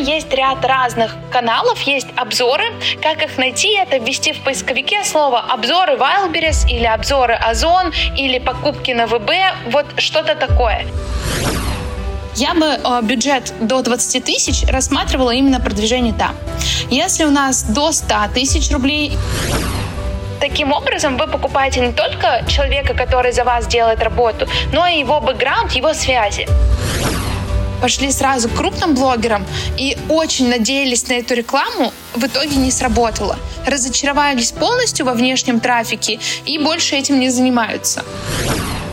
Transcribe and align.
есть 0.00 0.32
ряд 0.32 0.64
разных 0.64 1.14
каналов, 1.30 1.80
есть 1.82 2.08
обзоры. 2.16 2.64
Как 3.02 3.22
их 3.22 3.38
найти? 3.38 3.74
Это 3.74 3.98
ввести 3.98 4.32
в 4.32 4.42
поисковике 4.42 5.04
слово 5.04 5.40
«обзоры 5.40 5.94
Wildberries» 5.94 6.68
или 6.68 6.86
«обзоры 6.86 7.34
Озон» 7.34 7.92
или 8.16 8.38
«покупки 8.38 8.92
на 8.92 9.06
ВБ». 9.06 9.30
Вот 9.66 9.86
что-то 9.98 10.34
такое. 10.34 10.86
Я 12.34 12.54
бы 12.54 12.66
э, 12.66 13.02
бюджет 13.02 13.52
до 13.60 13.82
20 13.82 14.24
тысяч 14.24 14.66
рассматривала 14.68 15.32
именно 15.32 15.60
продвижение 15.60 16.14
там. 16.14 16.34
Если 16.90 17.24
у 17.24 17.30
нас 17.30 17.64
до 17.64 17.92
100 17.92 18.14
тысяч 18.34 18.70
рублей, 18.72 19.12
Таким 20.40 20.72
образом, 20.72 21.18
вы 21.18 21.26
покупаете 21.26 21.80
не 21.80 21.92
только 21.92 22.42
человека, 22.48 22.94
который 22.94 23.30
за 23.30 23.44
вас 23.44 23.66
делает 23.66 24.02
работу, 24.02 24.48
но 24.72 24.86
и 24.86 24.98
его 24.98 25.20
бэкграунд, 25.20 25.72
его 25.72 25.92
связи 25.92 26.48
пошли 27.80 28.10
сразу 28.12 28.48
к 28.48 28.56
крупным 28.56 28.94
блогерам 28.94 29.46
и 29.76 29.96
очень 30.08 30.48
надеялись 30.48 31.08
на 31.08 31.14
эту 31.14 31.34
рекламу, 31.34 31.92
в 32.14 32.24
итоге 32.24 32.56
не 32.56 32.70
сработало. 32.70 33.38
Разочаровались 33.66 34.52
полностью 34.52 35.06
во 35.06 35.12
внешнем 35.12 35.60
трафике 35.60 36.18
и 36.44 36.58
больше 36.58 36.96
этим 36.96 37.18
не 37.18 37.30
занимаются. 37.30 38.04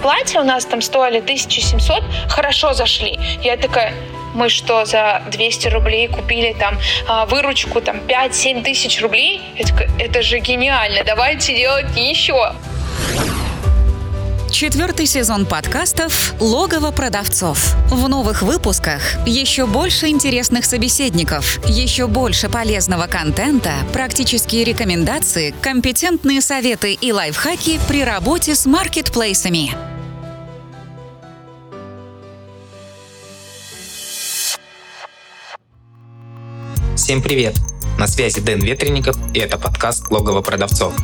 Платья 0.01 0.41
у 0.41 0.43
нас 0.43 0.65
там 0.65 0.81
стоили 0.81 1.19
1700, 1.19 2.03
хорошо 2.29 2.73
зашли. 2.73 3.19
Я 3.41 3.57
такая, 3.57 3.93
мы 4.35 4.49
что, 4.49 4.85
за 4.85 5.23
200 5.31 5.67
рублей 5.69 6.07
купили 6.07 6.53
там 6.53 6.77
а, 7.07 7.25
выручку 7.25 7.81
там 7.81 7.97
5-7 8.07 8.63
тысяч 8.63 9.01
рублей? 9.01 9.41
Я 9.57 9.65
такая, 9.65 9.89
это 9.99 10.21
же 10.21 10.39
гениально, 10.39 11.03
давайте 11.03 11.55
делать 11.55 11.87
еще. 11.95 12.53
Четвертый 14.59 15.05
сезон 15.05 15.45
подкастов 15.45 16.33
«Логово 16.39 16.89
продавцов». 16.89 17.75
В 17.91 18.09
новых 18.09 18.41
выпусках 18.41 19.03
еще 19.27 19.67
больше 19.67 20.07
интересных 20.07 20.65
собеседников, 20.65 21.63
еще 21.67 22.07
больше 22.07 22.49
полезного 22.49 23.05
контента, 23.05 23.73
практические 23.93 24.63
рекомендации, 24.63 25.53
компетентные 25.61 26.41
советы 26.41 26.93
и 26.93 27.11
лайфхаки 27.11 27.79
при 27.87 28.03
работе 28.03 28.55
с 28.55 28.65
маркетплейсами. 28.65 29.75
Всем 36.95 37.21
привет! 37.21 37.55
На 37.99 38.07
связи 38.07 38.41
Дэн 38.41 38.61
Ветренников 38.61 39.17
и 39.35 39.39
это 39.39 39.59
подкаст 39.59 40.09
«Логово 40.09 40.41
продавцов» 40.41 40.95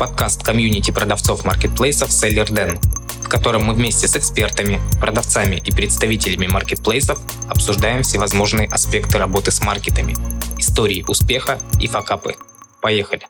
подкаст 0.00 0.42
комьюнити 0.42 0.92
продавцов 0.92 1.44
маркетплейсов 1.44 2.08
Den, 2.08 2.80
в 2.80 2.99
котором 3.30 3.64
мы 3.64 3.74
вместе 3.74 4.08
с 4.08 4.16
экспертами, 4.16 4.80
продавцами 5.00 5.62
и 5.64 5.70
представителями 5.72 6.46
маркетплейсов 6.48 7.18
обсуждаем 7.48 8.02
всевозможные 8.02 8.68
аспекты 8.68 9.16
работы 9.16 9.50
с 9.52 9.62
маркетами, 9.62 10.14
истории 10.58 11.04
успеха 11.08 11.58
и 11.80 11.86
факапы. 11.86 12.34
Поехали! 12.82 13.22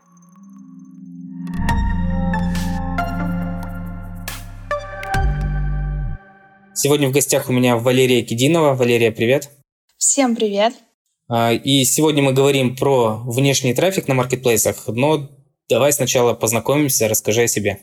Сегодня 6.74 7.08
в 7.08 7.12
гостях 7.12 7.50
у 7.50 7.52
меня 7.52 7.76
Валерия 7.76 8.22
Кидинова. 8.22 8.74
Валерия, 8.74 9.12
привет! 9.12 9.50
Всем 9.98 10.34
привет! 10.34 10.72
А, 11.28 11.52
и 11.52 11.84
сегодня 11.84 12.22
мы 12.22 12.32
говорим 12.32 12.74
про 12.74 13.22
внешний 13.26 13.74
трафик 13.74 14.08
на 14.08 14.14
маркетплейсах, 14.14 14.88
но 14.88 15.28
Давай 15.70 15.92
сначала 15.92 16.34
познакомимся, 16.34 17.06
расскажи 17.06 17.42
о 17.42 17.46
себе. 17.46 17.78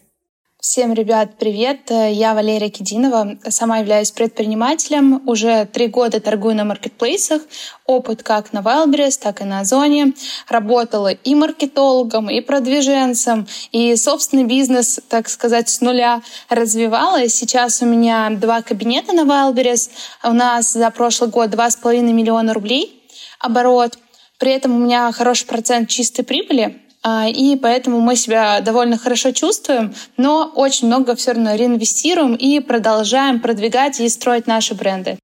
Всем, 0.69 0.91
ребят, 0.91 1.29
привет! 1.39 1.89
Я 1.89 2.33
Валерия 2.33 2.69
Кединова, 2.69 3.37
сама 3.47 3.77
являюсь 3.77 4.11
предпринимателем, 4.11 5.25
уже 5.25 5.65
три 5.65 5.87
года 5.87 6.19
торгую 6.19 6.55
на 6.55 6.65
маркетплейсах, 6.65 7.41
опыт 7.85 8.21
как 8.21 8.51
на 8.51 8.59
Wildberries, 8.59 9.17
так 9.17 9.39
и 9.39 9.45
на 9.45 9.61
Озоне. 9.61 10.11
Работала 10.49 11.13
и 11.13 11.35
маркетологом, 11.35 12.29
и 12.29 12.41
продвиженцем, 12.41 13.47
и 13.71 13.95
собственный 13.95 14.43
бизнес, 14.43 14.99
так 15.07 15.29
сказать, 15.29 15.69
с 15.69 15.79
нуля 15.79 16.21
развивала. 16.49 17.29
Сейчас 17.29 17.81
у 17.81 17.85
меня 17.85 18.29
два 18.31 18.61
кабинета 18.61 19.13
на 19.13 19.21
Wildberries, 19.21 19.89
у 20.25 20.33
нас 20.33 20.73
за 20.73 20.91
прошлый 20.91 21.29
год 21.29 21.49
2,5 21.49 22.01
миллиона 22.11 22.53
рублей 22.53 23.01
оборот, 23.39 23.97
при 24.37 24.51
этом 24.51 24.75
у 24.75 24.79
меня 24.79 25.13
хороший 25.13 25.47
процент 25.47 25.87
чистой 25.87 26.23
прибыли, 26.23 26.81
и 27.29 27.55
поэтому 27.55 27.99
мы 27.99 28.15
себя 28.15 28.61
довольно 28.61 28.97
хорошо 28.97 29.31
чувствуем, 29.31 29.93
но 30.17 30.51
очень 30.55 30.87
много 30.87 31.15
все 31.15 31.31
равно 31.33 31.55
реинвестируем 31.55 32.35
и 32.35 32.59
продолжаем 32.59 33.39
продвигать 33.39 33.99
и 33.99 34.09
строить 34.09 34.47
наши 34.47 34.73
бренды. 34.73 35.17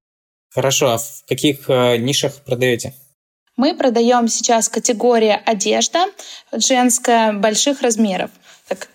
Хорошо, 0.50 0.92
а 0.92 0.98
в 0.98 1.24
каких 1.28 1.68
э, 1.68 1.96
нишах 1.96 2.44
продаете? 2.44 2.94
Мы 3.56 3.74
продаем 3.74 4.28
сейчас 4.28 4.68
категория 4.68 5.40
одежда 5.44 6.06
женская 6.52 7.32
больших 7.32 7.82
размеров. 7.82 8.30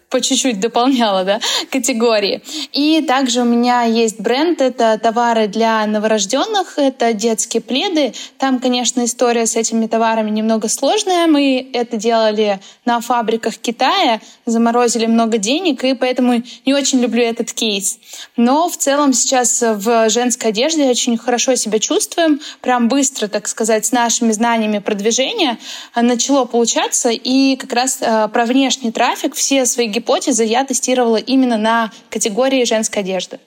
По 0.09 0.22
чуть-чуть 0.22 0.59
дополняла 0.59 1.24
да, 1.24 1.40
категории. 1.70 2.42
И 2.74 3.02
также 3.08 3.42
у 3.42 3.46
меня 3.46 3.84
есть 3.84 4.20
бренд, 4.20 4.59
это 4.59 4.97
товары 4.97 5.47
для 5.47 5.86
новорожденных, 5.86 6.80
это 6.80 7.14
детские 7.14 7.62
пледы. 7.62 8.14
Там, 8.40 8.59
конечно, 8.59 9.06
история 9.06 9.46
с 9.46 9.56
этими 9.56 9.86
товарами 9.86 10.31
немного 10.31 10.68
сложная. 10.68 11.28
Мы 11.28 11.70
это 11.74 11.97
делали 11.97 12.59
на 12.86 13.02
фабриках 13.02 13.58
Китая, 13.58 14.20
заморозили 14.47 15.06
много 15.06 15.38
денег, 15.38 15.84
и 15.84 15.94
поэтому 15.94 16.41
не 16.66 16.74
очень 16.74 17.00
люблю 17.02 17.24
этот 17.24 17.53
кейс. 17.53 18.00
Но 18.36 18.68
в 18.68 18.78
целом 18.78 19.14
сейчас 19.14 19.62
в 19.62 20.09
женской 20.09 20.50
одежде 20.50 20.90
очень 20.90 21.18
хорошо 21.20 21.53
себя 21.53 21.78
чувствуем, 21.78 22.41
прям 22.62 22.88
быстро, 22.88 23.28
так 23.28 23.47
сказать, 23.47 23.86
с 23.86 23.91
нашими 23.91 24.31
знаниями 24.31 24.80
продвижения 24.80 25.59
начало 25.96 26.46
получаться, 26.46 27.09
и 27.09 27.56
как 27.58 27.74
раз 27.74 28.00
э, 28.02 28.28
про 28.34 28.46
внешний 28.46 28.91
трафик 28.91 29.36
все 29.36 29.66
свои 29.66 29.88
гипотезы 30.00 30.44
я 30.44 30.66
тестировала 30.66 31.18
именно 31.18 31.58
на 31.58 31.92
категории 32.10 32.64
женской 32.64 33.02
одежды. 33.02 33.40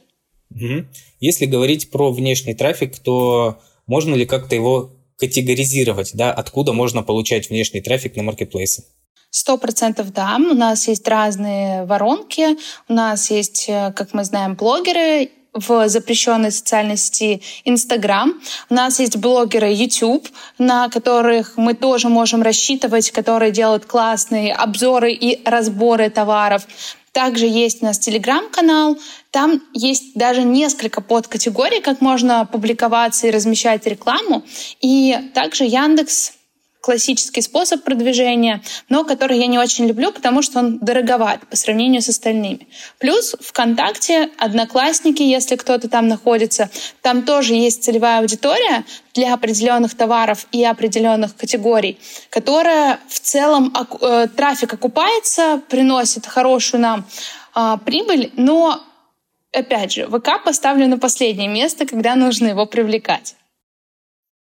Если 1.19 1.47
говорить 1.47 1.91
про 1.91 2.13
внешний 2.13 2.55
трафик, 2.55 2.99
то 2.99 3.59
можно 3.87 4.15
ли 4.15 4.27
как-то 4.27 4.55
его 4.55 4.91
категоризировать, 5.17 6.13
да, 6.15 6.33
откуда 6.33 6.73
можно 6.73 7.03
получать 7.03 7.49
внешний 7.49 7.81
трафик 7.81 8.17
на 8.17 8.23
маркетплейсы? 8.23 8.85
Сто 9.31 9.57
процентов 9.57 10.13
да. 10.13 10.37
У 10.37 10.55
нас 10.55 10.89
есть 10.89 11.09
разные 11.09 11.87
воронки. 11.87 12.59
У 12.89 12.93
нас 12.93 13.31
есть, 13.31 13.67
э, 13.67 13.91
как 13.97 14.13
мы 14.13 14.25
знаем, 14.25 14.57
блогеры, 14.57 15.31
в 15.53 15.89
запрещенной 15.89 16.51
социальной 16.51 16.97
сети 16.97 17.43
Instagram. 17.65 18.41
У 18.71 18.75
нас 18.75 19.01
есть 19.01 19.17
блогеры 19.17 19.73
YouTube, 19.73 20.27
на 20.59 20.89
которых 20.89 21.57
мы 21.57 21.75
тоже 21.75 22.09
можем 22.09 22.43
рассчитывать, 22.43 23.11
которые 23.11 23.53
делают 23.53 23.85
классные 23.85 24.55
обзоры 24.55 25.13
и 25.13 25.43
разборы 25.45 26.09
товаров. 26.11 26.67
Также 27.13 27.45
есть 27.47 27.83
у 27.83 27.85
нас 27.85 27.99
телеграм-канал, 27.99 28.97
там 29.31 29.63
есть 29.75 30.15
даже 30.15 30.43
несколько 30.45 31.03
подкатегорий, 31.03 31.83
как 31.83 32.01
можно 32.01 32.47
публиковаться 32.51 33.27
и 33.27 33.31
размещать 33.31 33.87
рекламу. 33.87 34.43
И 34.81 35.19
также 35.35 35.65
Яндекс 35.65 36.33
классический 36.83 37.41
способ 37.43 37.85
продвижения, 37.85 38.61
но 38.89 39.05
который 39.05 39.39
я 39.39 39.47
не 39.47 39.59
очень 39.59 39.87
люблю, 39.87 40.13
потому 40.13 40.43
что 40.43 40.59
он 40.59 40.79
дороговат 40.79 41.47
по 41.47 41.57
сравнению 41.57 42.03
с 42.03 42.09
остальными. 42.09 42.67
Плюс 42.99 43.37
ВКонтакте, 43.41 44.31
Одноклассники, 44.37 45.23
если 45.23 45.55
кто-то 45.57 45.89
там 45.89 46.09
находится, 46.09 46.71
там 47.01 47.23
тоже 47.23 47.55
есть 47.55 47.85
целевая 47.85 48.19
аудитория 48.19 48.85
для 49.15 49.33
определенных 49.33 49.95
товаров 49.95 50.47
и 50.51 50.65
определенных 50.65 51.37
категорий, 51.37 51.99
которая 52.31 52.99
в 53.09 53.21
целом 53.21 53.73
э, 54.01 54.27
трафик 54.37 54.75
окупается, 54.75 55.63
приносит 55.69 56.27
хорошую 56.27 56.81
нам 56.81 57.07
э, 57.55 57.79
прибыль, 57.85 58.33
но 58.37 58.83
опять 59.53 59.93
же, 59.93 60.09
ВК 60.09 60.43
поставлю 60.45 60.89
на 60.89 60.99
последнее 60.99 61.49
место, 61.49 61.87
когда 61.87 62.17
нужно 62.17 62.49
его 62.49 62.67
привлекать. 62.67 63.37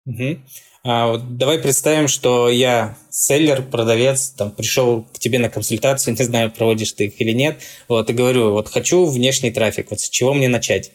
Угу. 0.06 0.38
А, 0.84 1.16
давай 1.16 1.58
представим, 1.58 2.08
что 2.08 2.48
я 2.48 2.96
селлер, 3.10 3.62
продавец, 3.62 4.30
там 4.30 4.50
пришел 4.50 5.02
к 5.12 5.18
тебе 5.18 5.38
на 5.38 5.50
консультацию, 5.50 6.14
не 6.18 6.24
знаю, 6.24 6.50
проводишь 6.50 6.92
ты 6.92 7.06
их 7.06 7.20
или 7.20 7.32
нет, 7.32 7.60
вот, 7.88 8.08
и 8.10 8.12
говорю, 8.12 8.52
вот 8.52 8.68
хочу 8.68 9.04
внешний 9.04 9.50
трафик, 9.50 9.90
вот 9.90 10.00
с 10.00 10.08
чего 10.08 10.34
мне 10.34 10.48
начать? 10.48 10.92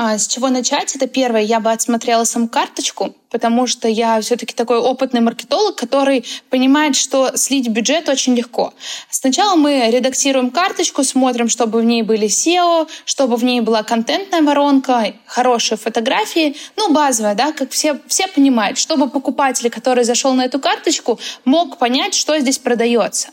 А 0.00 0.16
с 0.16 0.28
чего 0.28 0.48
начать? 0.48 0.94
Это 0.94 1.08
первое, 1.08 1.40
я 1.40 1.58
бы 1.58 1.72
отсмотрела 1.72 2.22
сам 2.22 2.46
карточку, 2.46 3.16
потому 3.30 3.66
что 3.66 3.88
я 3.88 4.20
все-таки 4.20 4.54
такой 4.54 4.78
опытный 4.78 5.20
маркетолог, 5.20 5.74
который 5.74 6.24
понимает, 6.50 6.94
что 6.94 7.36
слить 7.36 7.66
бюджет 7.66 8.08
очень 8.08 8.36
легко. 8.36 8.72
Сначала 9.10 9.56
мы 9.56 9.90
редактируем 9.90 10.52
карточку, 10.52 11.02
смотрим, 11.02 11.48
чтобы 11.48 11.80
в 11.80 11.84
ней 11.84 12.02
были 12.02 12.28
SEO, 12.28 12.88
чтобы 13.06 13.34
в 13.34 13.42
ней 13.42 13.60
была 13.60 13.82
контентная 13.82 14.42
воронка, 14.42 15.14
хорошие 15.26 15.76
фотографии, 15.76 16.54
ну, 16.76 16.92
базовая, 16.92 17.34
да, 17.34 17.50
как 17.50 17.72
все, 17.72 17.98
все 18.06 18.28
понимают, 18.28 18.78
чтобы 18.78 19.08
покупатель, 19.08 19.68
который 19.68 20.04
зашел 20.04 20.32
на 20.34 20.44
эту 20.44 20.60
карточку, 20.60 21.18
мог 21.44 21.76
понять, 21.76 22.14
что 22.14 22.38
здесь 22.38 22.58
продается. 22.58 23.30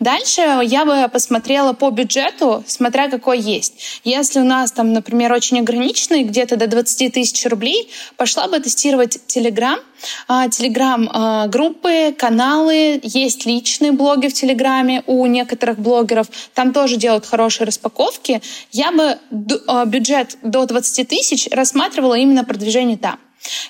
Дальше 0.00 0.40
я 0.64 0.84
бы 0.84 1.08
посмотрела 1.08 1.74
по 1.74 1.90
бюджету, 1.90 2.64
смотря 2.66 3.08
какой 3.08 3.38
есть. 3.38 4.00
Если 4.04 4.40
у 4.40 4.44
нас 4.44 4.72
там, 4.72 4.92
например, 4.92 5.32
очень 5.32 5.60
ограниченный 5.60 6.07
срочные, 6.08 6.24
где-то 6.24 6.56
до 6.56 6.66
20 6.66 7.12
тысяч 7.12 7.46
рублей, 7.46 7.90
пошла 8.16 8.48
бы 8.48 8.58
тестировать 8.60 9.18
Telegram, 9.26 9.78
Телеграм-группы, 10.28 12.14
каналы, 12.16 13.00
есть 13.02 13.46
личные 13.46 13.92
блоги 13.92 14.28
в 14.28 14.32
Телеграме 14.32 15.02
у 15.06 15.26
некоторых 15.26 15.78
блогеров, 15.78 16.28
там 16.54 16.72
тоже 16.72 16.96
делают 16.96 17.26
хорошие 17.26 17.66
распаковки. 17.66 18.40
Я 18.72 18.92
бы 18.92 19.18
бюджет 19.86 20.38
до 20.42 20.66
20 20.66 21.08
тысяч 21.08 21.48
рассматривала 21.50 22.14
именно 22.14 22.44
продвижение 22.44 22.96
там. 22.96 23.18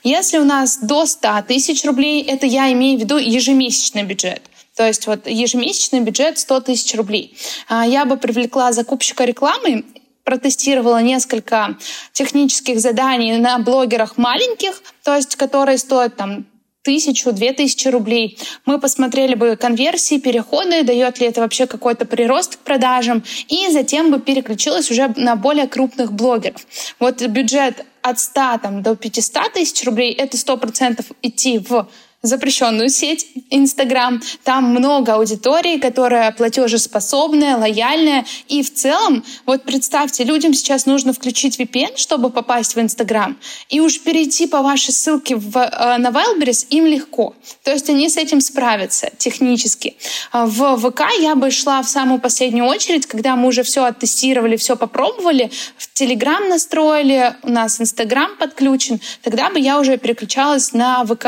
Если 0.02 0.38
у 0.38 0.44
нас 0.44 0.78
до 0.78 1.06
100 1.06 1.44
тысяч 1.46 1.84
рублей, 1.84 2.22
это 2.22 2.46
я 2.46 2.72
имею 2.72 2.98
в 2.98 3.02
виду 3.02 3.16
ежемесячный 3.16 4.02
бюджет. 4.02 4.42
То 4.76 4.86
есть 4.86 5.06
вот 5.06 5.26
ежемесячный 5.26 6.00
бюджет 6.00 6.38
100 6.38 6.60
тысяч 6.60 6.94
рублей. 6.94 7.36
А, 7.68 7.84
я 7.86 8.04
бы 8.04 8.16
привлекла 8.16 8.72
закупщика 8.72 9.24
рекламы 9.24 9.84
протестировала 10.28 11.00
несколько 11.00 11.78
технических 12.12 12.80
заданий 12.80 13.38
на 13.38 13.58
блогерах 13.60 14.18
маленьких, 14.18 14.82
то 15.02 15.16
есть 15.16 15.36
которые 15.36 15.78
стоят 15.78 16.16
там 16.16 16.44
тысячу, 16.82 17.32
две 17.32 17.54
тысячи 17.54 17.88
рублей. 17.88 18.38
Мы 18.66 18.78
посмотрели 18.78 19.34
бы 19.34 19.56
конверсии, 19.56 20.18
переходы, 20.18 20.82
дает 20.82 21.18
ли 21.18 21.28
это 21.28 21.40
вообще 21.40 21.66
какой-то 21.66 22.04
прирост 22.04 22.56
к 22.56 22.58
продажам, 22.58 23.24
и 23.48 23.68
затем 23.70 24.10
бы 24.10 24.20
переключилась 24.20 24.90
уже 24.90 25.10
на 25.16 25.34
более 25.34 25.66
крупных 25.66 26.12
блогеров. 26.12 26.60
Вот 26.98 27.22
бюджет 27.22 27.86
от 28.02 28.18
100 28.18 28.58
там, 28.62 28.82
до 28.82 28.96
500 28.96 29.54
тысяч 29.54 29.82
рублей— 29.86 30.12
это 30.18 30.36
100% 30.36 31.06
идти 31.22 31.58
в 31.58 31.88
запрещенную 32.22 32.88
сеть 32.88 33.26
Инстаграм. 33.50 34.20
Там 34.42 34.64
много 34.64 35.14
аудитории, 35.14 35.78
которая 35.78 36.32
платежеспособная, 36.32 37.56
лояльная. 37.56 38.24
И 38.48 38.62
в 38.62 38.74
целом, 38.74 39.24
вот 39.46 39.62
представьте, 39.62 40.24
людям 40.24 40.52
сейчас 40.52 40.86
нужно 40.86 41.12
включить 41.12 41.60
VPN, 41.60 41.96
чтобы 41.96 42.30
попасть 42.30 42.74
в 42.74 42.80
Инстаграм. 42.80 43.38
И 43.68 43.80
уж 43.80 44.00
перейти 44.00 44.46
по 44.46 44.62
вашей 44.62 44.92
ссылке 44.92 45.36
в, 45.36 45.56
э, 45.56 45.98
на 45.98 46.08
Wildberries 46.08 46.66
им 46.70 46.86
легко. 46.86 47.34
То 47.62 47.70
есть 47.70 47.88
они 47.88 48.08
с 48.08 48.16
этим 48.16 48.40
справятся 48.40 49.10
технически. 49.16 49.96
А 50.32 50.46
в 50.46 50.76
ВК 50.76 51.02
я 51.20 51.36
бы 51.36 51.50
шла 51.52 51.82
в 51.82 51.88
самую 51.88 52.20
последнюю 52.20 52.66
очередь, 52.66 53.06
когда 53.06 53.36
мы 53.36 53.48
уже 53.48 53.62
все 53.62 53.84
оттестировали, 53.84 54.56
все 54.56 54.76
попробовали, 54.76 55.50
в 55.76 55.92
Телеграм 55.92 56.48
настроили, 56.48 57.36
у 57.42 57.50
нас 57.50 57.80
Инстаграм 57.80 58.36
подключен, 58.38 59.00
тогда 59.22 59.50
бы 59.50 59.60
я 59.60 59.78
уже 59.78 59.98
переключалась 59.98 60.72
на 60.72 61.04
ВК, 61.04 61.26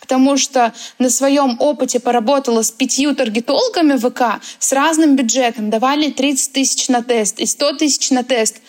потому 0.00 0.29
что 0.36 0.72
на 0.98 1.10
своем 1.10 1.56
опыте 1.60 2.00
поработала 2.00 2.62
с 2.62 2.70
пятью 2.70 3.14
таргетологами 3.14 3.96
ВК 3.96 4.42
с 4.58 4.72
разным 4.72 5.16
бюджетом, 5.16 5.70
давали 5.70 6.10
30 6.10 6.52
тысяч 6.52 6.88
на 6.88 7.02
тест 7.02 7.38
и 7.38 7.46
100 7.46 7.76
тысяч 7.78 8.10
на 8.10 8.24
тест. 8.24 8.60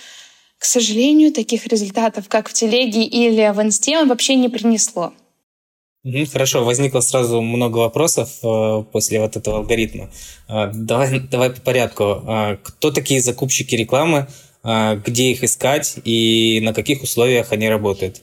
К 0.57 0.65
сожалению, 0.65 1.31
таких 1.31 1.65
результатов, 1.67 2.29
как 2.29 2.47
в 2.47 2.53
телеге 2.53 3.03
или 3.03 3.51
в 3.51 3.61
инсте, 3.61 3.97
он 3.97 4.07
вообще 4.07 4.35
не 4.35 4.47
принесло. 4.47 5.13
Хорошо, 6.33 6.65
возникло 6.65 6.99
сразу 7.01 7.41
много 7.41 7.77
вопросов 7.77 8.39
э, 8.43 8.83
после 8.91 9.21
вот 9.21 9.35
этого 9.35 9.57
алгоритма. 9.57 10.09
Э, 10.49 10.71
давай, 10.73 11.19
давай 11.19 11.51
по 11.51 11.61
порядку. 11.61 12.03
Э, 12.03 12.57
кто 12.63 12.89
такие 12.91 13.21
закупщики 13.21 13.75
рекламы, 13.75 14.27
где 14.63 15.31
их 15.31 15.43
искать 15.43 15.95
и 16.05 16.59
на 16.61 16.71
каких 16.75 17.01
условиях 17.01 17.51
они 17.51 17.67
работают? 17.67 18.21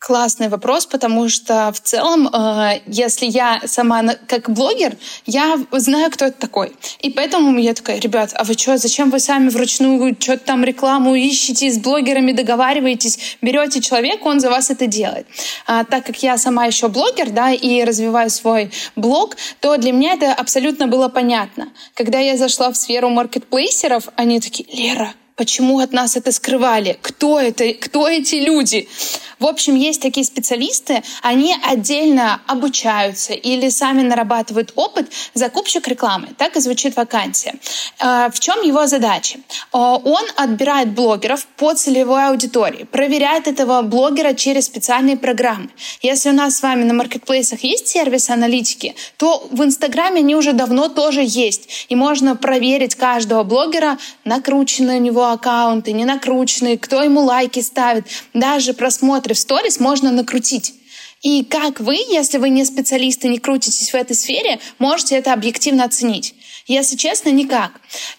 Классный 0.00 0.48
вопрос, 0.48 0.86
потому 0.86 1.28
что 1.28 1.70
в 1.74 1.80
целом, 1.80 2.26
э, 2.26 2.80
если 2.86 3.26
я 3.26 3.60
сама 3.66 4.02
как 4.26 4.48
блогер, 4.48 4.96
я 5.26 5.58
знаю, 5.72 6.10
кто 6.10 6.24
это 6.24 6.40
такой. 6.40 6.72
И 7.00 7.10
поэтому 7.10 7.58
я 7.58 7.74
такая, 7.74 8.00
ребят, 8.00 8.30
а 8.34 8.44
вы 8.44 8.54
что, 8.54 8.78
зачем 8.78 9.10
вы 9.10 9.20
сами 9.20 9.50
вручную 9.50 10.16
что-то 10.18 10.46
там 10.46 10.64
рекламу 10.64 11.14
ищете, 11.14 11.70
с 11.70 11.78
блогерами 11.78 12.32
договариваетесь, 12.32 13.36
берете 13.42 13.82
человека, 13.82 14.22
он 14.26 14.40
за 14.40 14.48
вас 14.48 14.70
это 14.70 14.86
делает. 14.86 15.26
А, 15.66 15.84
так 15.84 16.06
как 16.06 16.22
я 16.22 16.38
сама 16.38 16.64
еще 16.64 16.88
блогер, 16.88 17.28
да, 17.28 17.52
и 17.52 17.84
развиваю 17.84 18.30
свой 18.30 18.70
блог, 18.96 19.36
то 19.60 19.76
для 19.76 19.92
меня 19.92 20.14
это 20.14 20.32
абсолютно 20.32 20.86
было 20.86 21.10
понятно. 21.10 21.68
Когда 21.92 22.18
я 22.20 22.38
зашла 22.38 22.72
в 22.72 22.76
сферу 22.78 23.10
маркетплейсеров, 23.10 24.08
они 24.16 24.40
такие, 24.40 24.66
Лера, 24.72 25.12
почему 25.40 25.78
от 25.78 25.92
нас 25.92 26.16
это 26.16 26.32
скрывали? 26.32 26.98
Кто 27.00 27.40
это? 27.40 27.72
Кто 27.74 28.08
эти 28.08 28.36
люди? 28.36 28.88
В 29.40 29.46
общем, 29.46 29.74
есть 29.74 30.02
такие 30.02 30.24
специалисты, 30.26 31.02
они 31.22 31.56
отдельно 31.66 32.42
обучаются 32.46 33.32
или 33.32 33.70
сами 33.70 34.02
нарабатывают 34.02 34.72
опыт 34.76 35.10
закупщик 35.32 35.88
рекламы. 35.88 36.28
Так 36.36 36.56
и 36.56 36.60
звучит 36.60 36.94
вакансия. 36.94 37.54
Э, 37.98 38.28
в 38.30 38.38
чем 38.38 38.60
его 38.60 38.86
задача? 38.86 39.38
Э, 39.72 39.78
он 39.78 40.22
отбирает 40.36 40.92
блогеров 40.92 41.46
по 41.56 41.72
целевой 41.72 42.28
аудитории, 42.28 42.84
проверяет 42.84 43.48
этого 43.48 43.80
блогера 43.80 44.34
через 44.34 44.66
специальные 44.66 45.16
программы. 45.16 45.70
Если 46.02 46.28
у 46.28 46.34
нас 46.34 46.58
с 46.58 46.62
вами 46.62 46.84
на 46.84 46.92
маркетплейсах 46.92 47.64
есть 47.64 47.88
сервис 47.88 48.28
аналитики, 48.28 48.94
то 49.16 49.48
в 49.50 49.64
Инстаграме 49.64 50.18
они 50.18 50.36
уже 50.36 50.52
давно 50.52 50.88
тоже 50.88 51.22
есть. 51.24 51.86
И 51.88 51.96
можно 51.96 52.36
проверить 52.36 52.94
каждого 52.94 53.42
блогера, 53.42 53.96
накручены 54.26 54.96
у 54.96 55.00
него 55.00 55.30
аккаунты, 55.30 55.92
не 55.92 56.04
накрученные, 56.04 56.76
кто 56.76 57.02
ему 57.02 57.22
лайки 57.22 57.60
ставит, 57.60 58.04
даже 58.34 58.74
просмотр 58.74 59.29
просмотре 59.30 59.34
в 59.34 59.38
сторис 59.38 59.80
можно 59.80 60.10
накрутить. 60.10 60.74
И 61.22 61.44
как 61.44 61.80
вы, 61.80 61.96
если 61.96 62.38
вы 62.38 62.50
не 62.50 62.64
специалисты, 62.64 63.28
не 63.28 63.38
крутитесь 63.38 63.92
в 63.92 63.94
этой 63.94 64.14
сфере, 64.14 64.58
можете 64.78 65.16
это 65.16 65.32
объективно 65.32 65.84
оценить? 65.84 66.34
Если 66.66 66.96
честно, 66.96 67.30
никак. 67.30 67.72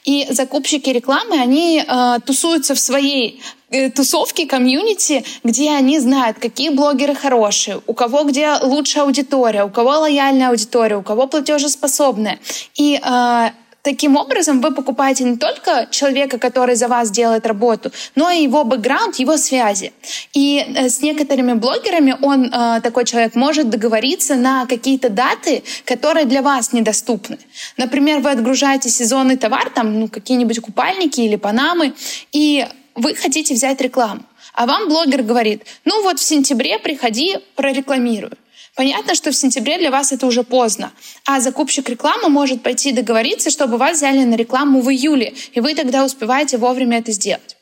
И 0.06 0.28
закупщики 0.30 0.92
рекламы, 0.92 1.42
они 1.42 1.82
э, 1.82 2.20
тусуются 2.26 2.74
в 2.74 2.80
своей 2.80 3.42
э, 3.72 3.90
тусовке, 3.90 4.46
комьюнити, 4.46 5.24
где 5.44 5.72
они 5.72 6.00
знают, 6.00 6.38
какие 6.40 6.70
блогеры 6.70 7.16
хорошие, 7.16 7.82
у 7.88 7.94
кого 7.94 8.24
где 8.24 8.58
лучшая 8.62 9.06
аудитория, 9.06 9.64
у 9.64 9.70
кого 9.70 9.92
лояльная 10.00 10.50
аудитория, 10.50 10.98
у 10.98 11.04
кого 11.04 11.28
платежеспособная. 11.28 12.38
И 12.76 13.00
э, 13.02 13.50
Таким 13.84 14.16
образом, 14.16 14.62
вы 14.62 14.72
покупаете 14.74 15.24
не 15.24 15.38
только 15.38 15.88
человека, 15.90 16.38
который 16.38 16.76
за 16.76 16.88
вас 16.88 17.10
делает 17.10 17.48
работу, 17.48 17.92
но 18.16 18.30
и 18.30 18.44
его 18.44 18.64
бэкграунд, 18.64 19.16
его 19.16 19.38
связи. 19.38 19.92
И 20.34 20.64
э, 20.68 20.90
с 20.90 21.02
некоторыми 21.02 21.54
блогерами 21.54 22.16
он, 22.22 22.46
э, 22.46 22.82
такой 22.82 23.06
человек, 23.06 23.34
может 23.36 23.70
договориться 23.70 24.36
на 24.36 24.68
какие-то 24.68 25.10
даты, 25.10 25.64
которые 25.84 26.26
для 26.26 26.44
вас 26.44 26.74
недоступны. 26.74 27.40
Например, 27.78 28.20
вы 28.20 28.30
отгружаете 28.30 28.90
сезонный 28.90 29.38
товар, 29.38 29.72
там, 29.72 30.00
ну, 30.00 30.08
какие-нибудь 30.08 30.60
купальники 30.60 31.22
или 31.22 31.36
панамы, 31.36 31.94
и 32.32 32.68
вы 32.94 33.16
хотите 33.16 33.56
взять 33.56 33.82
рекламу. 33.82 34.22
А 34.54 34.66
вам 34.66 34.90
блогер 34.90 35.24
говорит, 35.24 35.64
ну 35.86 36.04
вот 36.04 36.20
в 36.20 36.24
сентябре 36.24 36.78
приходи, 36.78 37.38
прорекламирую. 37.56 38.38
Понятно, 38.76 39.16
что 39.16 39.32
в 39.32 39.36
сентябре 39.36 39.78
для 39.78 39.92
вас 39.92 40.12
это 40.12 40.26
уже 40.26 40.44
поздно, 40.44 40.94
а 41.26 41.42
закупщик 41.42 41.90
рекламы 41.90 42.30
может 42.30 42.64
пойти 42.64 42.94
договориться, 42.94 43.50
чтобы 43.50 43.78
вас 43.78 43.98
взяли 43.98 44.24
на 44.24 44.36
рекламу 44.36 44.82
в 44.82 44.90
июле, 44.90 45.34
и 45.52 45.60
вы 45.60 45.76
тогда 45.76 46.06
успеваете 46.06 46.58
вовремя 46.58 47.00
это 47.00 47.12
сделать. 47.12 47.58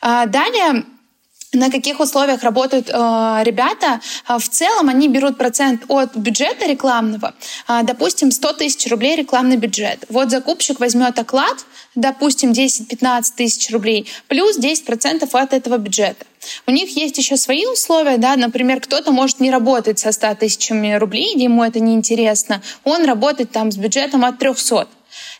А, 0.00 0.26
далее 0.26 0.84
на 1.52 1.70
каких 1.70 2.00
условиях 2.00 2.42
работают 2.42 2.88
э, 2.88 2.92
ребята. 3.44 4.00
А, 4.26 4.38
в 4.38 4.48
целом 4.48 4.88
они 4.88 5.08
берут 5.08 5.36
процент 5.36 5.84
от 5.88 6.16
бюджета 6.16 6.66
рекламного. 6.66 7.34
Э, 7.68 7.80
допустим, 7.82 8.30
100 8.30 8.52
тысяч 8.54 8.90
рублей 8.90 9.16
рекламный 9.16 9.56
бюджет. 9.56 10.04
Вот 10.08 10.30
закупщик 10.30 10.80
возьмет 10.80 11.18
оклад, 11.18 11.64
допустим, 11.94 12.52
10-15 12.52 13.22
тысяч 13.36 13.70
рублей, 13.70 14.08
плюс 14.28 14.58
10% 14.58 15.28
от 15.30 15.52
этого 15.52 15.76
бюджета. 15.76 16.24
У 16.66 16.70
них 16.70 16.96
есть 16.96 17.18
еще 17.18 17.36
свои 17.36 17.66
условия, 17.66 18.16
да, 18.16 18.34
например, 18.36 18.80
кто-то 18.80 19.12
может 19.12 19.38
не 19.38 19.50
работать 19.50 19.98
со 19.98 20.10
100 20.10 20.36
тысячами 20.36 20.94
рублей, 20.94 21.36
ему 21.36 21.62
это 21.62 21.80
неинтересно, 21.80 22.62
он 22.82 23.04
работает 23.04 23.52
там 23.52 23.70
с 23.70 23.76
бюджетом 23.76 24.24
от 24.24 24.38
300. 24.38 24.88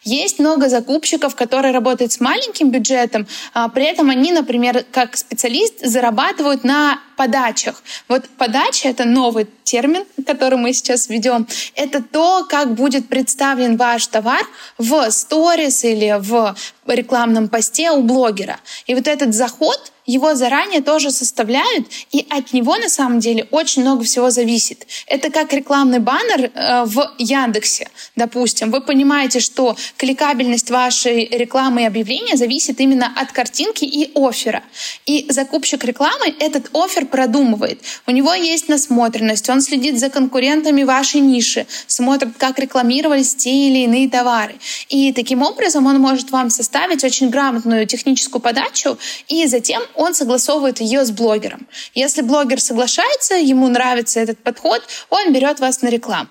Есть 0.05 0.39
много 0.39 0.69
закупщиков, 0.69 1.37
которые 1.37 1.73
работают 1.73 2.13
с 2.13 2.21
маленьким 2.21 2.71
бюджетом, 2.71 3.27
а 3.55 3.69
при 3.69 3.85
этом 3.85 4.11
они, 4.11 4.33
например, 4.33 4.85
как 4.91 5.17
специалист 5.17 5.85
зарабатывают 5.85 6.65
на 6.65 6.99
подачах. 7.17 7.83
Вот 8.09 8.29
подача— 8.37 8.89
это 8.91 9.05
новый 9.05 9.47
термин, 9.65 10.05
который 10.27 10.59
мы 10.59 10.73
сейчас 10.73 11.09
ведем. 11.09 11.47
Это 11.75 12.03
то, 12.03 12.45
как 12.49 12.75
будет 12.75 13.09
представлен 13.09 13.77
ваш 13.77 14.07
товар 14.07 14.45
в 14.79 15.11
сторис 15.11 15.85
или 15.85 16.17
в 16.19 16.55
рекламном 16.87 17.49
посте 17.49 17.91
у 17.91 18.03
блогера. 18.03 18.59
И 18.87 18.95
вот 18.95 19.07
этот 19.07 19.35
заход 19.35 19.93
его 20.05 20.35
заранее 20.35 20.81
тоже 20.81 21.11
составляют, 21.11 21.87
и 22.11 22.27
от 22.29 22.53
него 22.53 22.77
на 22.77 22.89
самом 22.89 23.21
деле 23.21 23.47
очень 23.53 23.83
много 23.83 24.03
всего 24.03 24.31
зависит. 24.31 24.87
Это 25.07 25.31
как 25.31 25.53
рекламный 25.53 26.01
баннер 26.01 26.51
э, 26.53 26.85
в 26.85 27.13
Яндексе, 27.19 27.89
допустим. 28.17 28.73
Вы 28.73 28.81
понимаете, 28.81 29.39
что 29.39 29.77
кликабельность 29.97 30.71
вашей 30.71 31.27
рекламы 31.27 31.83
и 31.83 31.87
объявления 31.87 32.37
зависит 32.37 32.81
именно 32.81 33.13
от 33.17 33.31
картинки 33.31 33.85
и 33.85 34.11
оффера. 34.17 34.65
И 35.07 35.27
закупщик 35.29 35.85
рекламы 35.85 36.35
этот 36.41 36.75
офер 36.75 37.02
продумывает. 37.05 37.81
У 38.07 38.11
него 38.11 38.33
есть 38.35 38.69
насмотренность, 38.69 39.49
он 39.49 39.61
следит 39.61 39.99
за 39.99 40.11
конкурентами 40.11 40.83
вашей 40.83 41.21
ниши, 41.21 41.67
смотрит, 41.87 42.37
как 42.39 42.59
рекламировались 42.59 43.35
те 43.35 43.51
или 43.51 43.85
иные 43.85 44.09
товары. 44.09 44.55
И 44.89 45.13
таким 45.13 45.43
образом 45.43 45.87
он 45.87 45.99
может 45.99 46.31
вам 46.31 46.51
составить 46.51 47.05
очень 47.05 47.31
грамотную 47.31 47.87
техническую 47.87 48.41
подачу, 48.41 48.99
и 49.29 49.47
затем 49.47 49.83
он 49.95 50.15
согласовывает 50.15 50.81
ее 50.81 51.05
с 51.05 51.11
блогером. 51.11 51.67
Если 51.95 52.23
блогер 52.23 52.61
соглашается, 52.61 53.35
ему 53.35 53.69
нравится 53.69 54.21
этот 54.21 54.39
подход, 54.39 54.83
он 55.11 55.33
берет 55.33 55.61
вас 55.61 55.83
на 55.83 55.89
рекламу. 55.89 56.29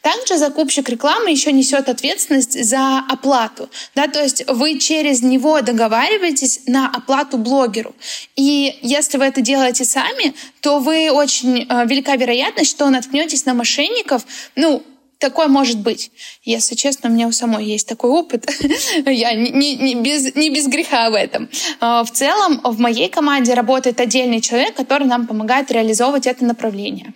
Также 0.00 0.38
закупщик 0.38 0.88
рекламы 0.88 1.30
еще 1.30 1.52
несет 1.52 1.88
ответственность 1.88 2.64
за 2.64 2.98
оплату. 3.08 3.68
Да, 3.94 4.06
то 4.08 4.22
есть 4.22 4.44
вы 4.48 4.78
через 4.78 5.22
него 5.22 5.60
договариваетесь 5.60 6.60
на 6.66 6.88
оплату 6.88 7.38
блогеру. 7.38 7.94
И 8.36 8.78
если 8.82 9.18
вы 9.18 9.24
это 9.26 9.40
делаете 9.40 9.84
сами, 9.84 10.34
то 10.60 10.78
вы 10.78 11.10
очень 11.10 11.66
э, 11.68 11.86
велика 11.86 12.16
вероятность, 12.16 12.70
что 12.70 12.88
наткнетесь 12.90 13.44
на 13.44 13.54
мошенников, 13.54 14.24
ну, 14.56 14.82
такое 15.18 15.48
может 15.48 15.78
быть. 15.78 16.10
Если 16.42 16.74
честно, 16.74 17.08
у 17.08 17.12
меня 17.12 17.26
у 17.28 17.32
самой 17.32 17.64
есть 17.64 17.88
такой 17.88 18.10
опыт. 18.10 18.46
Я 19.06 19.34
не, 19.34 19.50
не, 19.50 19.76
не, 19.76 19.94
без, 19.94 20.34
не 20.34 20.50
без 20.50 20.66
греха 20.66 21.10
в 21.10 21.14
этом. 21.14 21.48
А, 21.80 22.04
в 22.04 22.10
целом, 22.10 22.60
в 22.62 22.78
моей 22.78 23.08
команде 23.08 23.54
работает 23.54 24.00
отдельный 24.00 24.40
человек, 24.40 24.74
который 24.74 25.06
нам 25.06 25.26
помогает 25.26 25.70
реализовывать 25.70 26.26
это 26.26 26.44
направление. 26.44 27.14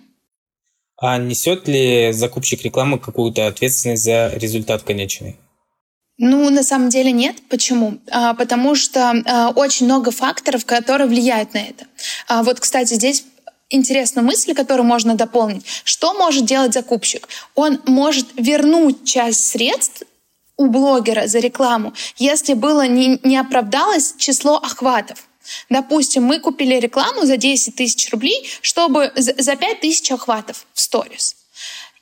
А 1.01 1.17
несет 1.17 1.69
ли 1.69 2.13
закупщик 2.13 2.63
рекламы 2.63 2.99
какую-то 2.99 3.47
ответственность 3.47 4.03
за 4.03 4.33
результат 4.35 4.83
конечный? 4.83 5.37
Ну, 6.19 6.51
на 6.51 6.65
самом 6.65 6.89
деле 6.89 7.13
нет. 7.13 7.37
Почему? 7.49 7.99
А, 8.11 8.35
потому 8.35 8.75
что 8.75 9.11
а, 9.25 9.51
очень 9.51 9.87
много 9.87 10.11
факторов, 10.11 10.65
которые 10.67 11.07
влияют 11.07 11.55
на 11.55 11.59
это. 11.59 11.87
А, 12.27 12.43
вот, 12.43 12.59
кстати, 12.59 12.95
здесь 12.95 13.25
интересная 13.71 14.25
мысль, 14.25 14.55
которую 14.55 14.87
можно 14.87 15.15
дополнить. 15.15 15.65
Что 15.85 16.15
может 16.15 16.45
делать 16.45 16.73
закупщик? 16.75 17.29
Он 17.55 17.81
может 17.87 18.27
вернуть 18.37 19.05
часть 19.05 19.47
средств 19.47 20.03
у 20.57 20.67
блогера 20.67 21.29
за 21.29 21.39
рекламу, 21.39 21.95
если 22.17 22.55
было 22.55 22.89
не, 22.89 23.21
не 23.23 23.37
оправдалось 23.37 24.15
число 24.19 24.57
охватов. 24.57 25.29
Допустим, 25.69 26.25
мы 26.25 26.41
купили 26.41 26.75
рекламу 26.75 27.25
за 27.25 27.37
10 27.37 27.77
тысяч 27.77 28.11
рублей, 28.11 28.49
чтобы 28.61 29.13
за 29.15 29.57
5 29.57 29.81
тысяч 29.81 30.11
охватов 30.11 30.67
в 30.75 30.81
сторис. 30.81 31.37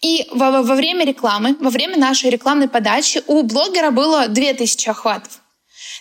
И 0.02 0.26
во, 0.30 0.62
во 0.62 0.74
время 0.74 1.04
рекламы, 1.04 1.56
во 1.58 1.70
время 1.70 1.96
нашей 1.98 2.30
рекламной 2.30 2.68
подачи 2.68 3.22
у 3.26 3.42
блогера 3.42 3.90
было 3.90 4.28
2000 4.28 4.88
охватов. 4.88 5.40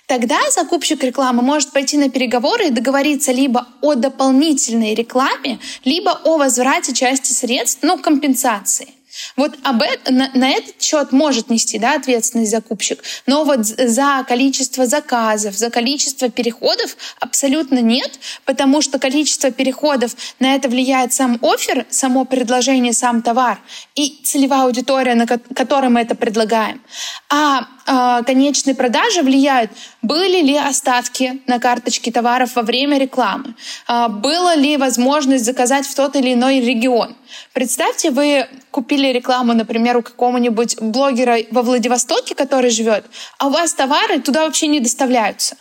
Тогда 0.07 0.39
закупщик 0.51 1.03
рекламы 1.03 1.41
может 1.41 1.71
пойти 1.71 1.97
на 1.97 2.09
переговоры 2.09 2.67
и 2.67 2.71
договориться 2.71 3.31
либо 3.31 3.67
о 3.81 3.95
дополнительной 3.95 4.93
рекламе, 4.93 5.59
либо 5.83 6.11
о 6.11 6.37
возврате 6.37 6.93
части 6.93 7.33
средств, 7.33 7.79
ну, 7.81 7.97
компенсации. 7.97 8.94
Вот 9.35 9.55
об 9.63 9.81
это, 9.81 10.11
на, 10.11 10.29
на 10.33 10.49
этот 10.49 10.81
счет 10.81 11.11
может 11.11 11.49
нести 11.49 11.79
да, 11.79 11.95
ответственность 11.95 12.51
закупщик, 12.51 13.03
но 13.25 13.43
вот 13.43 13.65
за 13.65 14.25
количество 14.27 14.85
заказов, 14.85 15.55
за 15.55 15.69
количество 15.69 16.29
переходов 16.29 16.95
абсолютно 17.19 17.79
нет, 17.79 18.19
потому 18.45 18.81
что 18.81 18.99
количество 18.99 19.51
переходов 19.51 20.15
на 20.39 20.55
это 20.55 20.69
влияет 20.69 21.13
сам 21.13 21.39
офер, 21.41 21.85
само 21.89 22.25
предложение, 22.25 22.93
сам 22.93 23.21
товар 23.21 23.59
и 23.95 24.19
целевая 24.23 24.63
аудитория, 24.63 25.15
на 25.15 25.27
которой 25.27 25.89
мы 25.89 26.01
это 26.01 26.15
предлагаем. 26.15 26.81
А 27.29 27.67
э, 27.85 28.23
конечные 28.25 28.75
продажи 28.75 29.21
влияют, 29.21 29.71
были 30.01 30.41
ли 30.41 30.57
остатки 30.57 31.41
на 31.47 31.59
карточке 31.59 32.11
товаров 32.11 32.55
во 32.55 32.61
время 32.61 32.97
рекламы, 32.97 33.55
э, 33.87 34.07
была 34.09 34.55
ли 34.55 34.77
возможность 34.77 35.45
заказать 35.45 35.85
в 35.85 35.95
тот 35.95 36.15
или 36.15 36.33
иной 36.33 36.59
регион. 36.59 37.15
Представьте, 37.53 38.11
вы 38.11 38.47
купили 38.71 39.07
рекламу, 39.07 39.53
например, 39.53 39.97
у 39.97 40.01
какого-нибудь 40.01 40.81
блогера 40.81 41.37
во 41.51 41.61
Владивостоке, 41.61 42.35
который 42.35 42.69
живет, 42.69 43.05
а 43.37 43.47
у 43.47 43.49
вас 43.49 43.73
товары 43.73 44.19
туда 44.19 44.45
вообще 44.45 44.67
не 44.67 44.79
доставляются. 44.79 45.55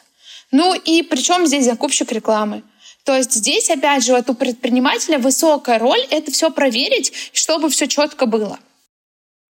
Ну 0.51 0.75
и 0.75 1.03
причем 1.03 1.47
здесь 1.47 1.65
закупщик 1.65 2.13
рекламы? 2.13 2.63
То 3.05 3.15
есть 3.17 3.33
здесь, 3.33 3.71
опять 3.71 4.03
же, 4.05 4.13
вот 4.13 4.31
у 4.31 4.35
предпринимателя 4.35 5.19
высокая 5.19 5.79
роль 5.79 6.01
это 6.11 6.31
все 6.31 6.51
проверить, 6.51 7.13
чтобы 7.33 7.69
все 7.69 7.87
четко 7.87 8.27
было. 8.27 8.59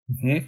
Угу. 0.09 0.43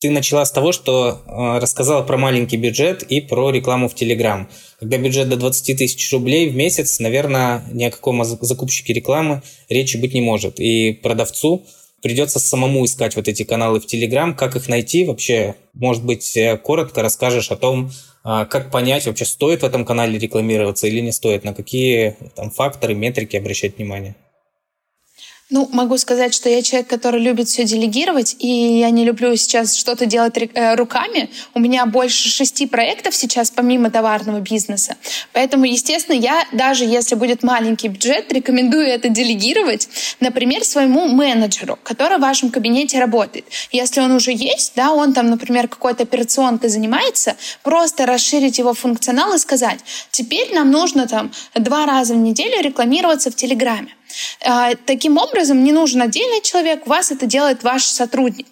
Ты 0.00 0.08
начала 0.08 0.46
с 0.46 0.50
того, 0.50 0.72
что 0.72 1.20
э, 1.26 1.58
рассказала 1.58 2.02
про 2.02 2.16
маленький 2.16 2.56
бюджет 2.56 3.02
и 3.02 3.20
про 3.20 3.50
рекламу 3.50 3.86
в 3.86 3.94
Телеграм. 3.94 4.48
Когда 4.78 4.96
бюджет 4.96 5.28
до 5.28 5.36
20 5.36 5.76
тысяч 5.76 6.10
рублей 6.10 6.48
в 6.48 6.56
месяц, 6.56 7.00
наверное, 7.00 7.62
ни 7.70 7.84
о 7.84 7.90
каком 7.90 8.24
закупщике 8.24 8.94
рекламы 8.94 9.42
речи 9.68 9.98
быть 9.98 10.14
не 10.14 10.22
может. 10.22 10.58
И 10.58 10.92
продавцу 10.92 11.66
придется 12.00 12.40
самому 12.40 12.82
искать 12.86 13.14
вот 13.14 13.28
эти 13.28 13.42
каналы 13.42 13.78
в 13.78 13.84
Телеграм. 13.84 14.34
Как 14.34 14.56
их 14.56 14.68
найти 14.68 15.04
вообще? 15.04 15.54
Может 15.74 16.02
быть, 16.02 16.34
э, 16.34 16.56
коротко 16.56 17.02
расскажешь 17.02 17.50
о 17.50 17.56
том, 17.56 17.90
э, 18.24 18.46
как 18.48 18.70
понять, 18.70 19.04
вообще 19.04 19.26
стоит 19.26 19.60
в 19.60 19.66
этом 19.66 19.84
канале 19.84 20.18
рекламироваться 20.18 20.86
или 20.86 21.00
не 21.00 21.12
стоит, 21.12 21.44
на 21.44 21.52
какие 21.52 22.16
там 22.34 22.50
факторы, 22.50 22.94
метрики 22.94 23.36
обращать 23.36 23.76
внимание? 23.76 24.16
Ну, 25.52 25.68
могу 25.72 25.98
сказать, 25.98 26.32
что 26.32 26.48
я 26.48 26.62
человек, 26.62 26.88
который 26.88 27.20
любит 27.20 27.48
все 27.48 27.64
делегировать, 27.64 28.36
и 28.38 28.78
я 28.78 28.90
не 28.90 29.04
люблю 29.04 29.34
сейчас 29.34 29.74
что-то 29.74 30.06
делать 30.06 30.36
э, 30.36 30.76
руками. 30.76 31.28
У 31.54 31.58
меня 31.58 31.86
больше 31.86 32.28
шести 32.28 32.66
проектов 32.66 33.16
сейчас, 33.16 33.50
помимо 33.50 33.90
товарного 33.90 34.38
бизнеса. 34.38 34.96
Поэтому, 35.32 35.64
естественно, 35.64 36.14
я, 36.14 36.46
даже 36.52 36.84
если 36.84 37.16
будет 37.16 37.42
маленький 37.42 37.88
бюджет, 37.88 38.32
рекомендую 38.32 38.86
это 38.86 39.08
делегировать, 39.08 39.88
например, 40.20 40.64
своему 40.64 41.08
менеджеру, 41.08 41.80
который 41.82 42.18
в 42.18 42.20
вашем 42.20 42.50
кабинете 42.50 43.00
работает. 43.00 43.44
Если 43.72 44.00
он 44.00 44.12
уже 44.12 44.30
есть, 44.30 44.74
да, 44.76 44.92
он 44.92 45.12
там, 45.14 45.30
например, 45.30 45.66
какой-то 45.66 46.04
операционкой 46.04 46.70
занимается, 46.70 47.34
просто 47.64 48.06
расширить 48.06 48.58
его 48.58 48.72
функционал 48.72 49.34
и 49.34 49.38
сказать, 49.38 49.80
теперь 50.12 50.54
нам 50.54 50.70
нужно 50.70 51.08
там 51.08 51.32
два 51.56 51.86
раза 51.86 52.14
в 52.14 52.18
неделю 52.18 52.62
рекламироваться 52.62 53.32
в 53.32 53.34
Телеграме. 53.34 53.96
А, 54.44 54.74
таким 54.86 55.16
образом, 55.16 55.62
не 55.64 55.72
нужен 55.72 56.02
отдельный 56.02 56.40
человек, 56.42 56.86
вас 56.86 57.10
это 57.10 57.26
делает 57.26 57.62
ваш 57.62 57.84
сотрудник. 57.84 58.46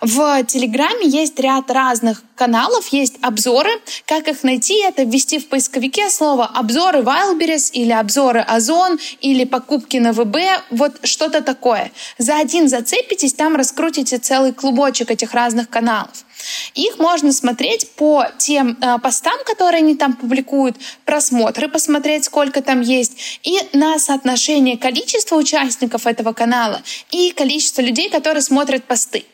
В 0.00 0.44
Телеграме 0.44 1.06
есть 1.06 1.38
ряд 1.38 1.70
разных 1.70 2.22
каналов, 2.34 2.88
есть 2.88 3.14
обзоры. 3.22 3.70
Как 4.06 4.28
их 4.28 4.42
найти? 4.42 4.78
Это 4.82 5.02
ввести 5.04 5.38
в 5.38 5.48
поисковике 5.48 6.10
слово 6.10 6.46
«обзоры 6.46 7.00
Wildberries» 7.00 7.70
или 7.72 7.92
«обзоры 7.92 8.40
Озон» 8.40 8.98
или 9.20 9.44
«покупки 9.44 9.96
на 9.96 10.12
ВБ», 10.12 10.36
вот 10.70 10.98
что-то 11.04 11.40
такое. 11.40 11.90
За 12.18 12.36
один 12.36 12.68
зацепитесь, 12.68 13.32
там 13.32 13.56
раскрутите 13.56 14.18
целый 14.18 14.52
клубочек 14.52 15.10
этих 15.10 15.32
разных 15.32 15.70
каналов. 15.70 16.24
Их 16.74 16.98
можно 16.98 17.32
смотреть 17.32 17.90
по 17.92 18.26
тем 18.38 18.78
э, 18.80 18.98
постам, 18.98 19.38
которые 19.44 19.78
они 19.78 19.96
там 19.96 20.14
публикуют, 20.14 20.76
просмотры 21.04 21.68
посмотреть, 21.68 22.24
сколько 22.24 22.62
там 22.62 22.80
есть, 22.80 23.40
и 23.42 23.58
на 23.72 23.98
соотношение 23.98 24.76
количества 24.78 25.36
участников 25.36 26.06
этого 26.06 26.32
канала 26.32 26.82
и 27.10 27.30
количество 27.32 27.82
людей, 27.82 28.10
которые 28.10 28.42
смотрят 28.42 28.84
посты. 28.84 29.24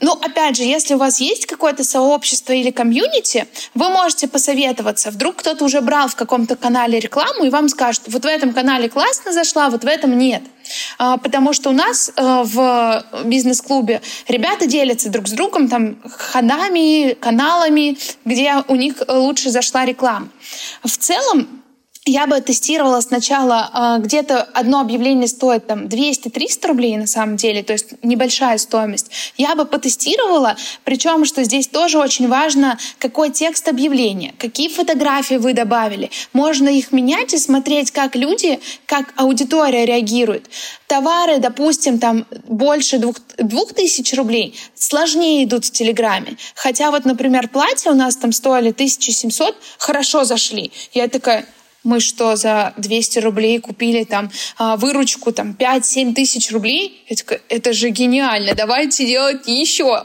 Ну, 0.00 0.12
опять 0.12 0.56
же, 0.56 0.62
если 0.62 0.94
у 0.94 0.98
вас 0.98 1.20
есть 1.20 1.46
какое-то 1.46 1.84
сообщество 1.84 2.52
или 2.52 2.70
комьюнити, 2.70 3.46
вы 3.74 3.88
можете 3.88 4.28
посоветоваться. 4.28 5.10
Вдруг 5.10 5.36
кто-то 5.36 5.64
уже 5.64 5.80
брал 5.80 6.08
в 6.08 6.16
каком-то 6.16 6.56
канале 6.56 7.00
рекламу 7.00 7.44
и 7.44 7.50
вам 7.50 7.68
скажет, 7.68 8.02
вот 8.06 8.22
в 8.22 8.26
этом 8.26 8.52
канале 8.52 8.88
классно 8.88 9.32
зашла, 9.32 9.70
вот 9.70 9.84
в 9.84 9.86
этом 9.86 10.18
нет. 10.18 10.42
А, 10.98 11.16
потому 11.16 11.52
что 11.52 11.70
у 11.70 11.72
нас 11.72 12.10
э, 12.14 12.42
в 12.44 13.04
бизнес-клубе 13.24 14.02
ребята 14.28 14.66
делятся 14.66 15.10
друг 15.10 15.28
с 15.28 15.32
другом 15.32 15.68
там 15.68 15.96
ходами, 16.04 17.14
каналами, 17.14 17.96
где 18.24 18.56
у 18.68 18.74
них 18.74 18.96
лучше 19.08 19.50
зашла 19.50 19.84
реклама. 19.84 20.28
В 20.82 20.96
целом, 20.96 21.62
я 22.06 22.28
бы 22.28 22.40
тестировала 22.40 23.00
сначала 23.00 23.98
э, 23.98 24.02
где-то 24.02 24.42
одно 24.42 24.80
объявление 24.80 25.26
стоит 25.26 25.66
там 25.66 25.86
200-300 25.86 26.68
рублей 26.68 26.96
на 26.96 27.08
самом 27.08 27.36
деле, 27.36 27.64
то 27.64 27.72
есть 27.72 28.02
небольшая 28.04 28.58
стоимость. 28.58 29.10
Я 29.36 29.56
бы 29.56 29.64
потестировала, 29.66 30.56
причем, 30.84 31.24
что 31.24 31.42
здесь 31.42 31.66
тоже 31.66 31.98
очень 31.98 32.28
важно, 32.28 32.78
какой 32.98 33.30
текст 33.30 33.66
объявления, 33.66 34.34
какие 34.38 34.68
фотографии 34.68 35.34
вы 35.34 35.52
добавили. 35.52 36.10
Можно 36.32 36.68
их 36.68 36.92
менять 36.92 37.34
и 37.34 37.38
смотреть, 37.38 37.90
как 37.90 38.14
люди, 38.14 38.60
как 38.86 39.12
аудитория 39.16 39.84
реагирует. 39.84 40.48
Товары, 40.86 41.38
допустим, 41.38 41.98
там 41.98 42.24
больше 42.46 42.98
двух, 42.98 43.16
двух 43.36 43.74
тысяч 43.74 44.14
рублей, 44.14 44.54
сложнее 44.76 45.42
идут 45.42 45.64
в 45.64 45.72
Телеграме. 45.72 46.36
Хотя 46.54 46.92
вот, 46.92 47.04
например, 47.04 47.48
платья 47.48 47.90
у 47.90 47.94
нас 47.94 48.14
там 48.14 48.30
стоили 48.30 48.70
1700, 48.70 49.56
хорошо 49.78 50.22
зашли. 50.22 50.70
Я 50.92 51.08
такая, 51.08 51.46
мы 51.86 52.00
что, 52.00 52.36
за 52.36 52.74
200 52.76 53.20
рублей 53.20 53.58
купили 53.60 54.04
там 54.04 54.30
а, 54.58 54.76
выручку 54.76 55.32
там 55.32 55.56
5-7 55.58 56.14
тысяч 56.14 56.50
рублей? 56.50 57.02
Это, 57.08 57.40
это 57.48 57.72
же 57.72 57.90
гениально, 57.90 58.54
давайте 58.54 59.06
делать 59.06 59.46
еще. 59.46 60.04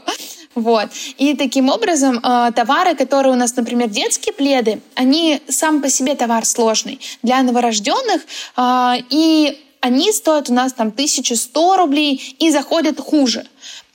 Вот. 0.54 0.88
И 1.18 1.34
таким 1.34 1.70
образом 1.70 2.18
э, 2.18 2.52
товары, 2.54 2.94
которые 2.94 3.32
у 3.32 3.36
нас, 3.36 3.56
например, 3.56 3.88
детские 3.88 4.34
пледы, 4.34 4.80
они 4.94 5.40
сам 5.48 5.80
по 5.80 5.88
себе 5.88 6.14
товар 6.14 6.44
сложный 6.44 7.00
для 7.22 7.42
новорожденных, 7.42 8.20
э, 8.56 8.92
и 9.08 9.58
они 9.80 10.12
стоят 10.12 10.50
у 10.50 10.54
нас 10.54 10.74
там 10.74 10.88
1100 10.88 11.76
рублей 11.76 12.36
и 12.38 12.50
заходят 12.50 13.00
хуже. 13.00 13.46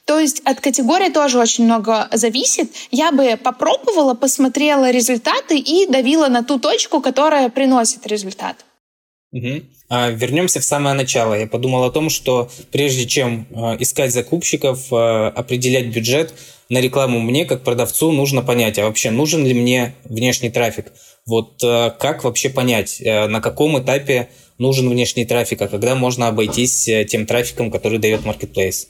То 0.07 0.21
есть 0.21 0.41
от 0.45 0.61
категории 0.61 1.09
тоже 1.09 1.37
очень 1.37 1.65
много 1.65 2.07
зависит. 2.13 2.71
Я 2.91 3.11
бы 3.11 3.35
попробовала, 3.35 4.13
посмотрела 4.13 4.89
результаты 4.89 5.59
и 5.59 5.85
давила 5.85 6.29
на 6.29 6.45
ту 6.45 6.59
точку, 6.59 7.01
которая 7.01 7.49
приносит 7.49 8.07
результат. 8.07 8.65
Угу. 9.33 9.63
А 9.89 10.09
вернемся 10.09 10.61
в 10.61 10.63
самое 10.63 10.95
начало. 10.95 11.33
Я 11.33 11.45
подумал 11.45 11.83
о 11.83 11.91
том, 11.91 12.09
что 12.09 12.49
прежде 12.71 13.05
чем 13.05 13.47
э, 13.49 13.75
искать 13.79 14.13
закупщиков, 14.13 14.93
э, 14.93 14.95
определять 15.35 15.87
бюджет 15.87 16.33
на 16.69 16.79
рекламу, 16.79 17.19
мне 17.19 17.43
как 17.43 17.65
продавцу 17.65 18.13
нужно 18.13 18.41
понять, 18.41 18.79
а 18.79 18.85
вообще 18.85 19.11
нужен 19.11 19.45
ли 19.45 19.53
мне 19.53 19.93
внешний 20.05 20.49
трафик. 20.49 20.93
Вот 21.25 21.61
э, 21.61 21.91
как 21.99 22.23
вообще 22.23 22.49
понять, 22.49 23.01
на 23.03 23.41
каком 23.41 23.77
этапе 23.77 24.29
нужен 24.57 24.89
внешний 24.89 25.25
трафик, 25.25 25.61
а 25.61 25.67
когда 25.67 25.95
можно 25.95 26.29
обойтись 26.29 26.89
тем 27.09 27.25
трафиком, 27.25 27.71
который 27.71 27.99
дает 27.99 28.21
Marketplace? 28.21 28.87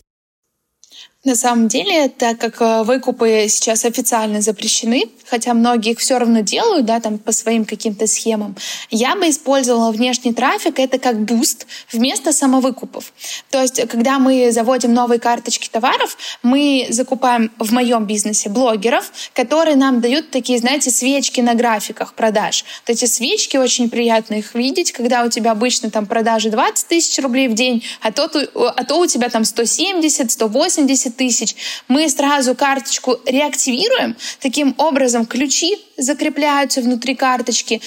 На 1.26 1.36
самом 1.36 1.68
деле, 1.68 2.10
так 2.10 2.38
как 2.38 2.62
э, 2.62 2.84
выкупы 2.84 3.48
сейчас 3.50 3.86
официально 3.86 4.40
запрещены, 4.40 5.06
хотя 5.26 5.56
многие 5.56 5.94
их 5.94 6.00
все 6.00 6.20
равно 6.20 6.42
делают, 6.42 6.86
да, 6.86 7.00
там 7.00 7.18
по 7.18 7.32
своим 7.32 7.66
каким-то 7.66 8.06
схемам, 8.06 8.56
я 8.92 9.16
бы 9.16 9.28
использовала 9.28 9.92
внешний 9.92 10.32
трафик 10.32 10.80
это 10.80 11.00
как 11.00 11.20
буст 11.20 11.66
вместо 11.92 12.32
самовыкупов. 12.32 13.12
То 13.50 13.62
есть, 13.62 13.88
когда 13.90 14.20
мы 14.20 14.52
заводим 14.52 14.94
новые 14.94 15.20
карточки 15.20 15.68
товаров, 15.68 16.18
мы 16.44 16.86
закупаем 16.92 17.52
в 17.58 17.74
моем 17.74 18.06
бизнесе 18.06 18.50
блогеров, 18.50 19.12
которые 19.34 19.76
нам 19.76 20.02
дают 20.02 20.30
такие, 20.30 20.60
знаете, 20.60 20.92
свечки 20.92 21.42
на 21.42 21.56
графиках 21.56 22.14
продаж. 22.14 22.64
Вот 22.86 22.96
эти 22.96 23.06
свечки 23.06 23.58
очень 23.58 23.90
приятно 23.90 24.36
их 24.36 24.54
видеть, 24.54 24.92
когда 24.92 25.24
у 25.24 25.30
тебя 25.30 25.52
обычно 25.52 25.90
там 25.90 26.06
продажи 26.06 26.52
20 26.52 26.88
тысяч 26.88 27.22
рублей 27.22 27.48
в 27.48 27.56
день, 27.56 27.84
а 28.02 28.12
то, 28.12 28.30
а 28.54 28.84
то 28.86 29.00
у 29.00 29.08
тебя 29.08 29.30
там 29.30 29.44
170, 29.44 30.32
180 30.32 31.07
тысяч, 31.10 31.56
мы 31.88 32.10
сразу 32.10 32.56
карточку 32.56 33.18
реактивируем. 33.26 34.16
Таким 34.40 34.76
образом, 34.78 35.26
ключи 35.26 35.78
закрепляются 35.98 36.82
внутри 36.82 37.16
карточки, 37.16 37.82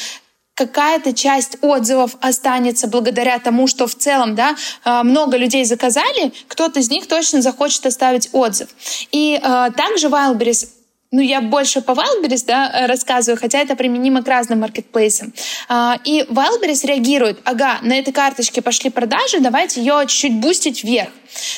какая-то 0.54 1.14
часть 1.14 1.56
отзывов 1.62 2.16
останется 2.20 2.86
благодаря 2.86 3.38
тому, 3.38 3.66
что 3.66 3.86
в 3.86 3.94
целом 3.94 4.34
да, 4.34 4.56
э, 4.84 5.02
много 5.02 5.38
людей 5.38 5.64
заказали, 5.64 6.32
кто-то 6.48 6.80
из 6.80 6.90
них 6.90 7.06
точно 7.06 7.40
захочет 7.40 7.86
оставить 7.86 8.28
отзыв. 8.32 8.68
И 9.10 9.40
э, 9.42 9.70
также 9.74 10.08
Wildberries 10.08 10.68
ну, 11.12 11.20
я 11.20 11.40
больше 11.40 11.80
по 11.80 11.92
Wildberries 11.92 12.44
да, 12.46 12.70
э, 12.72 12.86
рассказываю, 12.86 13.40
хотя 13.40 13.58
это 13.58 13.74
применимо 13.74 14.22
к 14.22 14.28
разным 14.28 14.60
маркетплейсам. 14.60 15.32
А, 15.68 15.98
и 16.04 16.22
Wildberries 16.22 16.86
реагирует, 16.86 17.40
ага, 17.44 17.78
на 17.82 17.98
этой 17.98 18.12
карточке 18.12 18.62
пошли 18.62 18.90
продажи, 18.90 19.40
давайте 19.40 19.80
ее 19.80 20.04
чуть-чуть 20.06 20.34
бустить 20.40 20.84
вверх. 20.84 21.10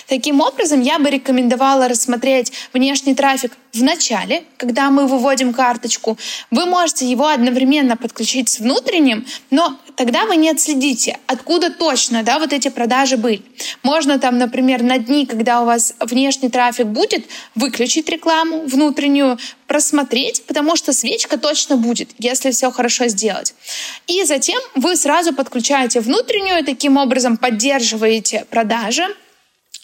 Таким 0.06 0.40
образом, 0.40 0.80
я 0.80 0.98
бы 0.98 1.10
рекомендовала 1.10 1.88
рассмотреть 1.88 2.52
внешний 2.72 3.14
трафик 3.14 3.52
в 3.72 3.82
начале, 3.82 4.44
когда 4.58 4.90
мы 4.90 5.06
выводим 5.06 5.54
карточку. 5.54 6.18
Вы 6.50 6.66
можете 6.66 7.10
его 7.10 7.26
одновременно 7.28 7.96
подключить 7.96 8.48
с 8.50 8.58
внутренним, 8.60 9.26
но 9.50 9.78
тогда 9.96 10.26
вы 10.26 10.36
не 10.36 10.50
отследите, 10.50 11.18
откуда 11.26 11.70
точно 11.70 12.22
да, 12.22 12.38
вот 12.38 12.52
эти 12.52 12.68
продажи 12.68 13.16
были. 13.16 13.42
Можно 13.82 14.18
там, 14.18 14.38
например, 14.38 14.82
на 14.82 14.98
дни, 14.98 15.24
когда 15.26 15.62
у 15.62 15.64
вас 15.64 15.94
внешний 16.00 16.50
трафик 16.50 16.86
будет, 16.86 17.24
выключить 17.54 18.08
рекламу 18.08 18.62
внутреннюю, 18.66 19.38
просмотреть, 19.66 20.44
потому 20.46 20.76
что 20.76 20.92
свечка 20.92 21.38
точно 21.38 21.78
будет, 21.78 22.10
если 22.18 22.50
все 22.50 22.70
хорошо 22.70 23.08
сделать. 23.08 23.54
И 24.06 24.22
затем 24.24 24.60
вы 24.74 24.96
сразу 24.96 25.32
подключаете 25.32 26.00
внутреннюю, 26.00 26.62
таким 26.62 26.98
образом 26.98 27.38
поддерживаете 27.38 28.44
продажи, 28.50 29.04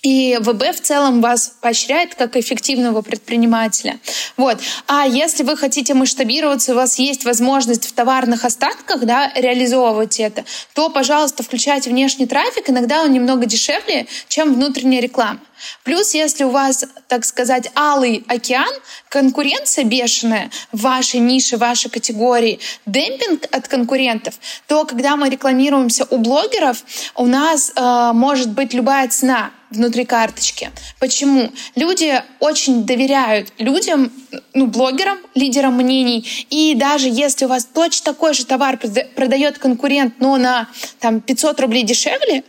и 0.02 0.38
ВБ 0.40 0.76
в 0.76 0.80
целом 0.80 1.20
вас 1.20 1.54
поощряет 1.60 2.14
как 2.14 2.36
эффективного 2.36 3.02
предпринимателя. 3.02 3.98
Вот. 4.36 4.58
А 4.86 5.06
если 5.06 5.42
вы 5.42 5.56
хотите 5.56 5.94
масштабироваться, 5.94 6.72
у 6.72 6.76
вас 6.76 6.98
есть 6.98 7.24
возможность 7.24 7.86
в 7.86 7.92
товарных 7.92 8.44
остатках 8.44 9.04
да, 9.04 9.32
реализовывать 9.34 10.20
это, 10.20 10.44
то, 10.74 10.88
пожалуйста, 10.88 11.42
включайте 11.42 11.90
внешний 11.90 12.26
трафик. 12.26 12.70
Иногда 12.70 13.02
он 13.02 13.12
немного 13.12 13.46
дешевле, 13.46 14.06
чем 14.28 14.54
внутренняя 14.54 15.02
реклама. 15.02 15.40
Плюс, 15.84 16.14
если 16.14 16.44
у 16.44 16.50
вас, 16.50 16.84
так 17.08 17.24
сказать, 17.24 17.70
алый 17.74 18.24
океан, 18.28 18.72
конкуренция 19.08 19.84
бешеная 19.84 20.50
в 20.72 20.80
вашей 20.82 21.20
нише, 21.20 21.56
в 21.56 21.60
вашей 21.60 21.90
категории, 21.90 22.60
демпинг 22.86 23.44
от 23.50 23.68
конкурентов, 23.68 24.34
то 24.66 24.84
когда 24.84 25.16
мы 25.16 25.28
рекламируемся 25.28 26.06
у 26.10 26.18
блогеров, 26.18 26.84
у 27.14 27.26
нас 27.26 27.72
э, 27.74 28.10
может 28.14 28.50
быть 28.50 28.74
любая 28.74 29.08
цена 29.08 29.50
внутри 29.70 30.04
карточки. 30.04 30.70
Почему? 30.98 31.52
Люди 31.74 32.22
очень 32.40 32.84
доверяют 32.84 33.52
людям, 33.58 34.12
ну, 34.54 34.66
блогерам, 34.66 35.18
лидерам 35.34 35.74
мнений. 35.74 36.26
И 36.50 36.74
даже 36.74 37.08
если 37.08 37.44
у 37.44 37.48
вас 37.48 37.64
точно 37.66 38.12
такой 38.12 38.34
же 38.34 38.46
товар 38.46 38.78
продает 39.14 39.58
конкурент, 39.58 40.14
но 40.20 40.36
на 40.36 40.68
там, 41.00 41.20
500 41.20 41.60
рублей 41.60 41.82
дешевле, 41.82 42.44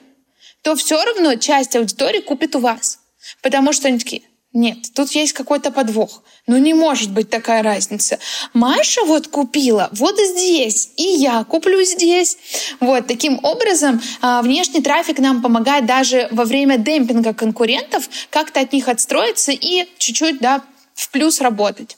то 0.61 0.75
все 0.75 1.03
равно 1.03 1.35
часть 1.35 1.75
аудитории 1.75 2.19
купит 2.19 2.55
у 2.55 2.59
вас. 2.59 2.98
Потому 3.41 3.73
что 3.73 3.87
они 3.87 3.99
такие, 3.99 4.23
нет, 4.51 4.77
тут 4.95 5.11
есть 5.11 5.33
какой-то 5.33 5.69
подвох. 5.71 6.23
Ну 6.47 6.57
не 6.57 6.73
может 6.73 7.11
быть 7.11 7.29
такая 7.29 7.61
разница. 7.61 8.17
Маша 8.53 9.05
вот 9.05 9.27
купила 9.27 9.89
вот 9.91 10.17
здесь, 10.19 10.91
и 10.97 11.03
я 11.03 11.43
куплю 11.43 11.83
здесь. 11.83 12.37
Вот 12.79 13.05
таким 13.05 13.39
образом 13.43 14.01
а, 14.21 14.41
внешний 14.41 14.81
трафик 14.81 15.19
нам 15.19 15.43
помогает 15.43 15.85
даже 15.85 16.27
во 16.31 16.45
время 16.45 16.79
демпинга 16.79 17.35
конкурентов 17.35 18.09
как-то 18.31 18.61
от 18.61 18.73
них 18.73 18.87
отстроиться 18.87 19.51
и 19.51 19.87
чуть-чуть 19.99 20.39
да, 20.39 20.63
в 20.95 21.11
плюс 21.11 21.41
работать. 21.41 21.97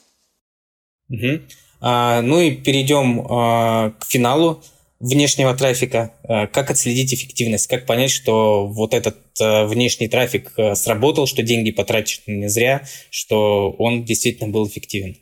Угу. 1.08 1.40
А, 1.80 2.20
ну 2.20 2.38
и 2.38 2.50
перейдем 2.50 3.26
а, 3.30 3.92
к 3.98 4.04
финалу 4.04 4.62
внешнего 5.02 5.52
трафика, 5.54 6.14
э, 6.22 6.46
как 6.46 6.70
отследить 6.70 7.12
эффективность, 7.12 7.66
как 7.66 7.86
понять, 7.86 8.12
что 8.12 8.66
вот 8.68 8.94
этот 8.94 9.18
э, 9.40 9.66
внешний 9.66 10.08
трафик 10.08 10.52
э, 10.56 10.74
сработал, 10.76 11.26
что 11.26 11.42
деньги 11.42 11.72
потрачены 11.72 12.34
не 12.34 12.48
зря, 12.48 12.86
что 13.10 13.72
он 13.72 14.04
действительно 14.04 14.48
был 14.48 14.66
эффективен. 14.66 15.16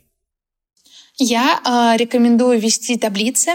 Я 1.17 1.59
э, 1.65 1.97
рекомендую 1.97 2.59
вести 2.59 2.97
таблицы. 2.97 3.53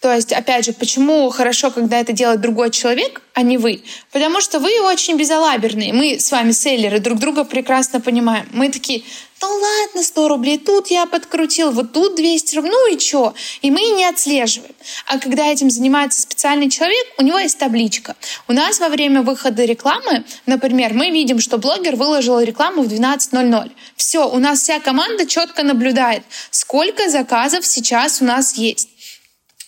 То 0.00 0.14
есть, 0.14 0.32
опять 0.32 0.64
же, 0.64 0.72
почему 0.72 1.28
хорошо, 1.30 1.70
когда 1.70 1.98
это 1.98 2.12
делает 2.12 2.40
другой 2.40 2.70
человек, 2.70 3.20
а 3.34 3.42
не 3.42 3.58
вы? 3.58 3.82
Потому 4.12 4.40
что 4.40 4.60
вы 4.60 4.80
очень 4.80 5.16
безалаберные. 5.16 5.92
Мы 5.92 6.20
с 6.20 6.30
вами 6.30 6.52
селлеры 6.52 7.00
друг 7.00 7.18
друга 7.18 7.44
прекрасно 7.44 8.00
понимаем. 8.00 8.48
Мы 8.52 8.70
такие, 8.70 9.02
ну 9.40 9.48
ладно, 9.48 10.02
100 10.02 10.28
рублей, 10.28 10.58
тут 10.58 10.88
я 10.88 11.06
подкрутил, 11.06 11.70
вот 11.70 11.92
тут 11.92 12.16
200 12.16 12.56
рублей, 12.56 12.70
ну 12.70 12.94
и 12.94 12.98
что? 12.98 13.34
И 13.62 13.70
мы 13.70 13.80
не 13.80 14.04
отслеживаем. 14.04 14.74
А 15.06 15.18
когда 15.18 15.46
этим 15.46 15.70
занимается 15.70 16.20
специальный 16.20 16.70
человек, 16.70 17.06
у 17.18 17.22
него 17.22 17.38
есть 17.38 17.58
табличка. 17.58 18.16
У 18.48 18.52
нас 18.52 18.80
во 18.80 18.88
время 18.88 19.22
выхода 19.22 19.64
рекламы, 19.64 20.24
например, 20.46 20.94
мы 20.94 21.10
видим, 21.10 21.38
что 21.38 21.58
блогер 21.58 21.94
выложил 21.94 22.40
рекламу 22.40 22.82
в 22.82 22.92
12.00. 22.92 23.70
Все, 23.96 24.28
у 24.28 24.38
нас 24.38 24.62
вся 24.62 24.80
команда 24.80 25.26
четко 25.26 25.62
наблюдает, 25.62 26.22
сколько 26.50 27.08
заказов 27.08 27.64
сейчас 27.64 28.20
у 28.20 28.24
нас 28.24 28.54
есть. 28.54 28.88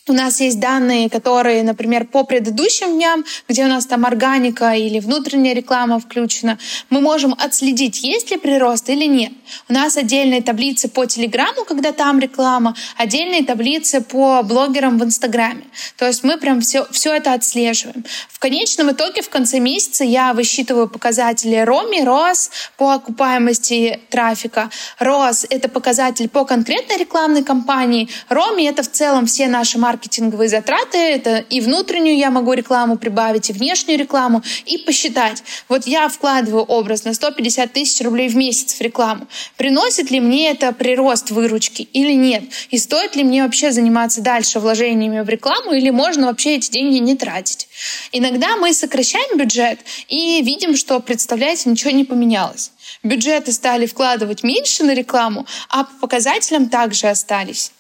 У 0.09 0.13
нас 0.15 0.41
есть 0.41 0.59
данные, 0.59 1.11
которые, 1.11 1.63
например, 1.63 2.07
по 2.07 2.25
предыдущим 2.25 2.95
дням, 2.95 3.23
где 3.49 3.65
у 3.65 3.69
нас 3.69 3.85
там 3.85 4.07
органика 4.07 4.73
или 4.73 4.99
внутренняя 4.99 5.55
реклама 5.55 6.01
включена, 6.01 6.59
мы 6.89 7.03
можем 7.03 7.37
отследить, 7.39 8.03
есть 8.03 8.31
ли 8.31 8.39
прирост 8.39 8.89
или 8.89 9.05
нет. 9.05 9.33
У 9.69 9.75
нас 9.75 9.99
отдельные 9.99 10.41
таблицы 10.41 10.89
по 10.89 11.05
Телеграму, 11.05 11.65
когда 11.67 11.93
там 11.93 12.19
реклама, 12.19 12.75
отдельные 12.97 13.45
таблицы 13.45 14.01
по 14.01 14.43
блогерам 14.43 14.99
в 14.99 15.05
Инстаграме. 15.05 15.65
То 15.99 16.07
есть 16.07 16.25
мы 16.25 16.39
прям 16.39 16.63
все, 16.63 16.87
все 16.91 17.15
это 17.15 17.35
отслеживаем. 17.35 18.05
В 18.29 18.39
конечном 18.39 18.91
итоге 18.93 19.21
в 19.21 19.29
конце 19.29 19.59
месяца 19.59 20.03
я 20.03 20.33
высчитываю 20.33 20.89
показатели 20.89 21.57
Роми, 21.57 22.03
РОС 22.03 22.51
по 22.79 22.95
окупаемости 22.95 24.01
трафика. 24.09 24.71
РОС— 24.99 25.47
это 25.51 25.69
показатель 25.69 26.31
по 26.31 26.47
конкретной 26.47 26.97
рекламной 26.97 27.45
кампании. 27.45 28.09
Роми— 28.31 28.65
это 28.67 28.83
в 28.83 28.91
целом 28.91 29.27
все 29.27 29.47
наши 29.47 29.79
марки 29.79 29.90
маркетинговые 29.91 30.49
затраты. 30.49 30.99
Это 30.99 31.39
и 31.39 31.61
внутреннюю 31.61 32.17
я 32.17 32.31
могу 32.31 32.53
рекламу 32.53 32.97
прибавить, 32.97 33.51
и 33.51 33.53
внешнюю 33.53 33.99
рекламу, 33.99 34.43
и 34.67 34.79
посчитать. 34.79 35.43
Вот 35.69 35.87
я 35.87 36.09
вкладываю 36.09 36.63
образ 36.63 37.05
на 37.05 37.13
150 37.13 37.73
тысяч 37.73 38.01
рублей 38.05 38.29
в 38.29 38.37
месяц 38.37 38.75
в 38.75 38.81
рекламу. 38.81 39.27
Приносит 39.57 40.13
ли 40.13 40.21
мне 40.21 40.51
это 40.51 40.73
прирост 40.73 41.31
выручки 41.33 41.83
или 41.83 42.13
нет? 42.13 42.45
И 42.71 42.79
стоит 42.79 43.17
ли 43.17 43.25
мне 43.25 43.43
вообще 43.43 43.73
заниматься 43.73 44.21
дальше 44.21 44.61
вложениями 44.61 45.23
в 45.23 45.29
рекламу, 45.29 45.73
или 45.73 45.91
можно 45.91 46.27
вообще 46.27 46.57
эти 46.57 46.71
деньги 46.71 46.99
не 46.99 47.17
тратить? 47.17 47.69
Иногда 48.13 48.57
мы 48.57 48.73
сокращаем 48.73 49.39
бюджет 49.39 49.81
и 50.09 50.41
видим, 50.43 50.77
что, 50.77 51.01
представляете, 51.01 51.69
ничего 51.69 51.91
не 51.91 52.05
поменялось. 52.05 52.71
Бюджеты 53.03 53.51
стали 53.53 53.87
вкладывать 53.87 54.45
меньше 54.45 54.85
на 54.85 54.95
рекламу, 54.95 55.47
а 55.69 55.85
по 55.85 55.93
показателям 56.03 56.69
также 56.69 57.09
остались. 57.09 57.73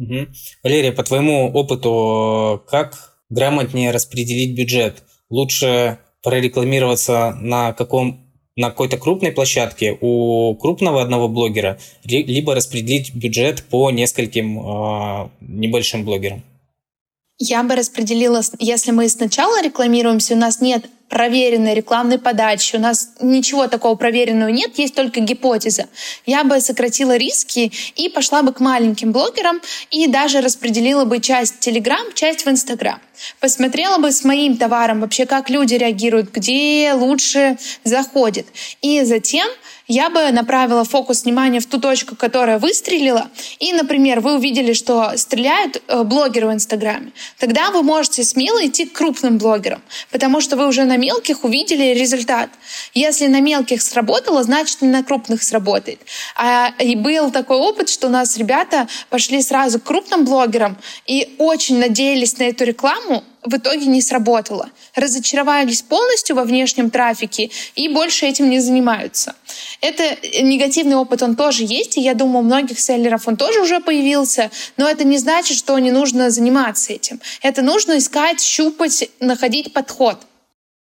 Угу. 0.00 0.28
Валерия, 0.64 0.92
по 0.92 1.02
твоему 1.02 1.50
опыту, 1.52 2.62
как 2.66 3.18
грамотнее 3.28 3.90
распределить 3.90 4.56
бюджет? 4.56 5.02
Лучше 5.28 5.98
прорекламироваться 6.22 7.36
на 7.40 7.72
каком 7.72 8.26
на 8.56 8.68
какой-то 8.70 8.98
крупной 8.98 9.32
площадке 9.32 9.96
у 10.00 10.54
крупного 10.56 11.00
одного 11.00 11.28
блогера, 11.28 11.78
либо 12.04 12.54
распределить 12.54 13.14
бюджет 13.14 13.62
по 13.64 13.90
нескольким 13.90 14.58
э, 14.58 15.28
небольшим 15.40 16.04
блогерам? 16.04 16.42
Я 17.38 17.62
бы 17.62 17.74
распределила, 17.74 18.42
если 18.58 18.90
мы 18.90 19.08
сначала 19.08 19.62
рекламируемся, 19.62 20.34
у 20.34 20.36
нас 20.36 20.60
нет 20.60 20.84
проверенной 21.10 21.74
рекламной 21.74 22.18
подачи. 22.18 22.76
У 22.76 22.78
нас 22.78 23.10
ничего 23.20 23.66
такого 23.66 23.96
проверенного 23.96 24.48
нет, 24.48 24.78
есть 24.78 24.94
только 24.94 25.20
гипотеза. 25.20 25.88
Я 26.24 26.44
бы 26.44 26.60
сократила 26.60 27.16
риски 27.16 27.72
и 27.96 28.08
пошла 28.08 28.42
бы 28.42 28.52
к 28.52 28.60
маленьким 28.60 29.12
блогерам 29.12 29.60
и 29.90 30.06
даже 30.06 30.40
распределила 30.40 31.04
бы 31.04 31.20
часть 31.20 31.58
Телеграм, 31.58 32.06
часть 32.14 32.46
в 32.46 32.48
Инстаграм. 32.48 33.00
Посмотрела 33.40 33.98
бы 33.98 34.12
с 34.12 34.24
моим 34.24 34.56
товаром 34.56 35.00
вообще, 35.00 35.26
как 35.26 35.50
люди 35.50 35.74
реагируют, 35.74 36.30
где 36.32 36.92
лучше 36.94 37.58
заходит. 37.84 38.46
И 38.80 39.02
затем 39.04 39.46
я 39.90 40.08
бы 40.08 40.30
направила 40.30 40.84
фокус 40.84 41.24
внимания 41.24 41.58
в 41.58 41.66
ту 41.66 41.80
точку, 41.80 42.14
которая 42.14 42.60
выстрелила. 42.60 43.28
И, 43.58 43.72
например, 43.72 44.20
вы 44.20 44.36
увидели, 44.36 44.72
что 44.72 45.16
стреляют 45.16 45.82
э, 45.88 46.04
блогеры 46.04 46.46
в 46.46 46.52
Инстаграме. 46.52 47.10
Тогда 47.38 47.72
вы 47.72 47.82
можете 47.82 48.22
смело 48.22 48.64
идти 48.64 48.86
к 48.86 48.92
крупным 48.92 49.38
блогерам, 49.38 49.82
потому 50.12 50.40
что 50.40 50.56
вы 50.56 50.68
уже 50.68 50.84
на 50.84 50.96
мелких 51.00 51.44
увидели 51.44 51.94
результат. 51.94 52.50
Если 52.94 53.26
на 53.26 53.40
мелких 53.40 53.82
сработало, 53.82 54.42
значит 54.42 54.82
и 54.82 54.86
на 54.86 55.02
крупных 55.02 55.42
сработает. 55.42 56.00
А, 56.36 56.72
и 56.78 56.94
был 56.94 57.30
такой 57.30 57.56
опыт, 57.56 57.88
что 57.88 58.06
у 58.06 58.10
нас 58.10 58.36
ребята 58.36 58.88
пошли 59.08 59.42
сразу 59.42 59.80
к 59.80 59.84
крупным 59.84 60.24
блогерам 60.24 60.76
и 61.06 61.34
очень 61.38 61.78
надеялись 61.78 62.38
на 62.38 62.44
эту 62.44 62.64
рекламу, 62.64 63.24
в 63.42 63.56
итоге 63.56 63.86
не 63.86 64.02
сработало. 64.02 64.68
Разочаровались 64.94 65.82
полностью 65.82 66.36
во 66.36 66.44
внешнем 66.44 66.90
трафике 66.90 67.50
и 67.74 67.88
больше 67.88 68.26
этим 68.26 68.50
не 68.50 68.60
занимаются. 68.60 69.34
Это 69.80 70.16
негативный 70.42 70.96
опыт, 70.96 71.22
он 71.22 71.36
тоже 71.36 71.64
есть, 71.64 71.96
и 71.96 72.02
я 72.02 72.14
думаю, 72.14 72.40
у 72.40 72.46
многих 72.46 72.78
селлеров 72.78 73.26
он 73.26 73.36
тоже 73.36 73.60
уже 73.60 73.80
появился, 73.80 74.50
но 74.76 74.88
это 74.88 75.04
не 75.04 75.18
значит, 75.18 75.56
что 75.56 75.78
не 75.78 75.90
нужно 75.90 76.30
заниматься 76.30 76.92
этим. 76.92 77.20
Это 77.40 77.62
нужно 77.62 77.98
искать, 77.98 78.42
щупать, 78.42 79.08
находить 79.20 79.72
подход. 79.72 80.18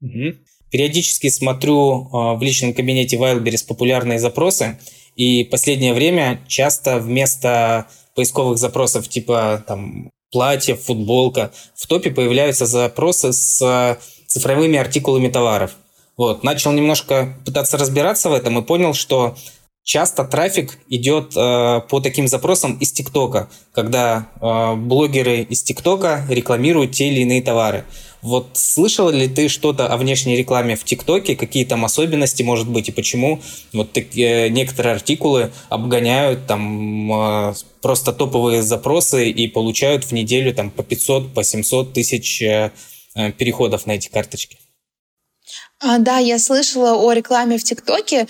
Угу. 0.02 0.36
Периодически 0.72 1.30
смотрю 1.30 2.08
э, 2.08 2.38
в 2.38 2.42
личном 2.42 2.74
кабинете 2.74 3.18
Wildberries 3.18 3.66
популярные 3.68 4.20
запросы, 4.20 4.80
и 5.16 5.44
последнее 5.44 5.94
время 5.94 6.42
часто 6.48 7.00
вместо 7.00 7.88
поисковых 8.16 8.58
запросов 8.58 9.08
типа 9.08 9.64
там 9.68 10.10
платье, 10.32 10.76
футболка. 10.76 11.52
В 11.76 11.88
топе 11.88 12.12
появляются 12.12 12.66
запросы 12.66 13.34
с 13.34 14.00
цифровыми 14.28 14.80
артикулами 14.80 15.28
товаров. 15.28 15.72
Вот. 16.18 16.44
Начал 16.44 16.72
немножко 16.72 17.36
пытаться 17.46 17.78
разбираться 17.78 18.30
в 18.30 18.34
этом 18.34 18.58
и 18.60 18.62
понял, 18.62 18.94
что 18.94 19.36
часто 19.84 20.24
трафик 20.24 20.78
идет 20.88 21.36
э, 21.36 21.82
по 21.90 22.00
таким 22.00 22.28
запросам 22.28 22.78
из 22.78 22.92
ТикТока, 22.92 23.50
когда 23.74 24.30
э, 24.40 24.76
блогеры 24.76 25.42
из 25.42 25.64
ТикТока 25.64 26.26
рекламируют 26.30 26.92
те 26.92 27.08
или 27.08 27.22
иные 27.22 27.42
товары. 27.42 27.86
Вот 28.22 28.50
слышал 28.54 29.10
ли 29.10 29.28
ты 29.28 29.48
что-то 29.48 29.88
о 29.88 29.98
внешней 29.98 30.36
рекламе 30.36 30.76
в 30.76 30.84
ТикТоке, 30.84 31.36
какие 31.36 31.66
там 31.66 31.84
особенности, 31.86 32.44
может 32.44 32.70
быть, 32.70 32.90
и 32.90 32.92
почему 32.92 33.42
вот 33.74 33.94
такие, 33.94 34.50
некоторые 34.50 34.96
артикулы 34.96 35.52
обгоняют 35.70 36.46
там 36.46 37.12
э, 37.12 37.54
просто 37.82 38.14
топовые 38.14 38.62
запросы 38.62 39.30
и 39.30 39.48
получают 39.48 40.06
в 40.06 40.12
неделю 40.12 40.54
там 40.54 40.70
по 40.70 40.84
500, 40.84 41.34
по 41.34 41.44
700 41.44 41.94
тысяч 41.94 42.42
э, 42.44 42.72
э, 43.16 43.32
переходов 43.32 43.88
на 43.88 43.94
эти 43.94 44.08
карточки? 44.08 44.58
А, 45.84 45.98
да, 45.98 46.20
я 46.20 46.38
слышала 46.38 46.94
о 46.94 47.12
рекламе 47.12 47.58
в 47.58 47.64
ТикТоке, 47.64 48.28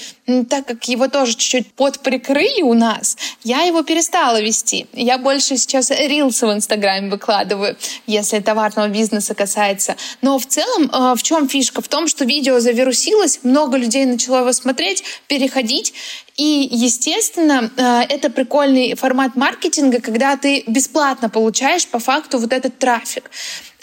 так 0.49 0.65
как 0.65 0.87
его 0.87 1.09
тоже 1.09 1.33
чуть-чуть 1.33 1.73
подприкрыли 1.73 2.61
у 2.61 2.73
нас, 2.73 3.17
я 3.43 3.63
его 3.63 3.83
перестала 3.83 4.41
вести. 4.41 4.87
Я 4.93 5.17
больше 5.17 5.57
сейчас 5.57 5.91
рилсы 5.91 6.47
в 6.47 6.53
Инстаграме 6.53 7.09
выкладываю, 7.09 7.75
если 8.07 8.39
товарного 8.39 8.87
бизнеса 8.87 9.35
касается. 9.35 9.97
Но 10.21 10.39
в 10.39 10.45
целом, 10.45 10.89
э, 10.93 11.15
в 11.17 11.23
чем 11.23 11.49
фишка? 11.49 11.81
В 11.81 11.89
том, 11.89 12.07
что 12.07 12.23
видео 12.23 12.61
завирусилось, 12.61 13.41
много 13.43 13.75
людей 13.75 14.05
начало 14.05 14.39
его 14.39 14.53
смотреть, 14.53 15.03
переходить, 15.27 15.93
и, 16.37 16.69
естественно, 16.71 17.69
э, 17.75 18.01
это 18.07 18.29
прикольный 18.29 18.95
формат 18.95 19.35
маркетинга, 19.35 19.99
когда 19.99 20.37
ты 20.37 20.63
бесплатно 20.67 21.29
получаешь 21.29 21.85
по 21.85 21.99
факту 21.99 22.39
вот 22.39 22.53
этот 22.53 22.79
трафик. 22.79 23.29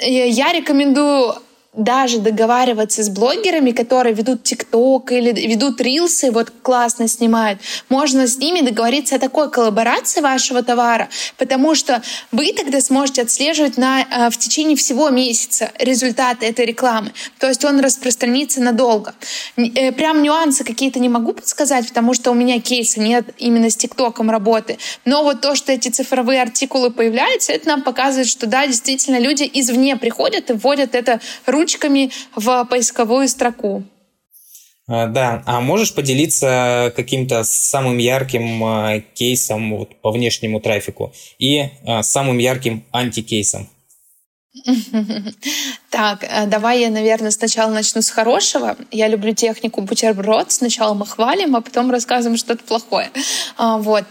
Я 0.00 0.52
рекомендую 0.52 1.36
даже 1.74 2.18
договариваться 2.18 3.02
с 3.02 3.10
блогерами, 3.10 3.72
которые 3.72 4.14
ведут 4.14 4.42
ТикТок 4.42 5.12
или 5.12 5.32
ведут 5.48 5.80
рилсы, 5.80 6.30
вот 6.30 6.50
классно 6.62 7.08
снимают, 7.08 7.60
можно 7.90 8.26
с 8.26 8.38
ними 8.38 8.60
договориться 8.60 9.16
о 9.16 9.18
такой 9.18 9.50
коллаборации 9.50 10.20
вашего 10.20 10.62
товара, 10.62 11.08
потому 11.36 11.74
что 11.74 12.02
вы 12.32 12.52
тогда 12.54 12.80
сможете 12.80 13.22
отслеживать 13.22 13.76
на, 13.76 14.00
э, 14.00 14.30
в 14.30 14.38
течение 14.38 14.76
всего 14.76 15.10
месяца 15.10 15.70
результаты 15.78 16.46
этой 16.46 16.64
рекламы. 16.64 17.12
То 17.38 17.48
есть 17.48 17.64
он 17.64 17.80
распространится 17.80 18.62
надолго. 18.62 19.14
Э, 19.56 19.92
прям 19.92 20.22
нюансы 20.22 20.64
какие-то 20.64 20.98
не 20.98 21.10
могу 21.10 21.34
подсказать, 21.34 21.86
потому 21.86 22.14
что 22.14 22.30
у 22.30 22.34
меня 22.34 22.60
кейса 22.60 22.98
нет 23.00 23.26
именно 23.36 23.68
с 23.68 23.76
ТикТоком 23.76 24.30
работы. 24.30 24.78
Но 25.04 25.22
вот 25.22 25.42
то, 25.42 25.54
что 25.54 25.70
эти 25.72 25.88
цифровые 25.88 26.40
артикулы 26.40 26.90
появляются, 26.90 27.52
это 27.52 27.68
нам 27.68 27.82
показывает, 27.82 28.28
что 28.28 28.46
да, 28.46 28.66
действительно 28.66 29.18
люди 29.18 29.48
извне 29.52 29.96
приходят 29.96 30.48
и 30.50 30.54
вводят 30.54 30.94
это 30.94 31.20
ручками 31.58 32.10
в 32.34 32.64
поисковую 32.64 33.28
строку. 33.28 33.84
А, 34.86 35.06
да, 35.06 35.42
а 35.46 35.60
можешь 35.60 35.94
поделиться 35.94 36.92
каким-то 36.96 37.44
самым 37.44 37.98
ярким 37.98 38.64
а, 38.64 39.00
кейсом 39.00 39.76
вот, 39.76 40.00
по 40.00 40.10
внешнему 40.10 40.60
трафику 40.60 41.12
и 41.38 41.70
а, 41.84 42.02
самым 42.02 42.38
ярким 42.38 42.84
антикейсом? 42.92 43.68
Так, 45.90 46.22
э, 46.22 46.46
давай 46.46 46.80
я, 46.80 46.90
наверное, 46.90 47.30
сначала 47.30 47.70
начну 47.70 48.02
с 48.02 48.10
хорошего. 48.10 48.76
Я 48.90 49.08
люблю 49.08 49.34
технику 49.34 49.80
бутерброд. 49.80 50.52
Сначала 50.52 50.94
мы 50.94 51.06
хвалим, 51.06 51.56
а 51.56 51.60
потом 51.60 51.90
рассказываем 51.90 52.36
что-то 52.36 52.62
плохое. 52.64 53.10
Вот. 53.58 54.04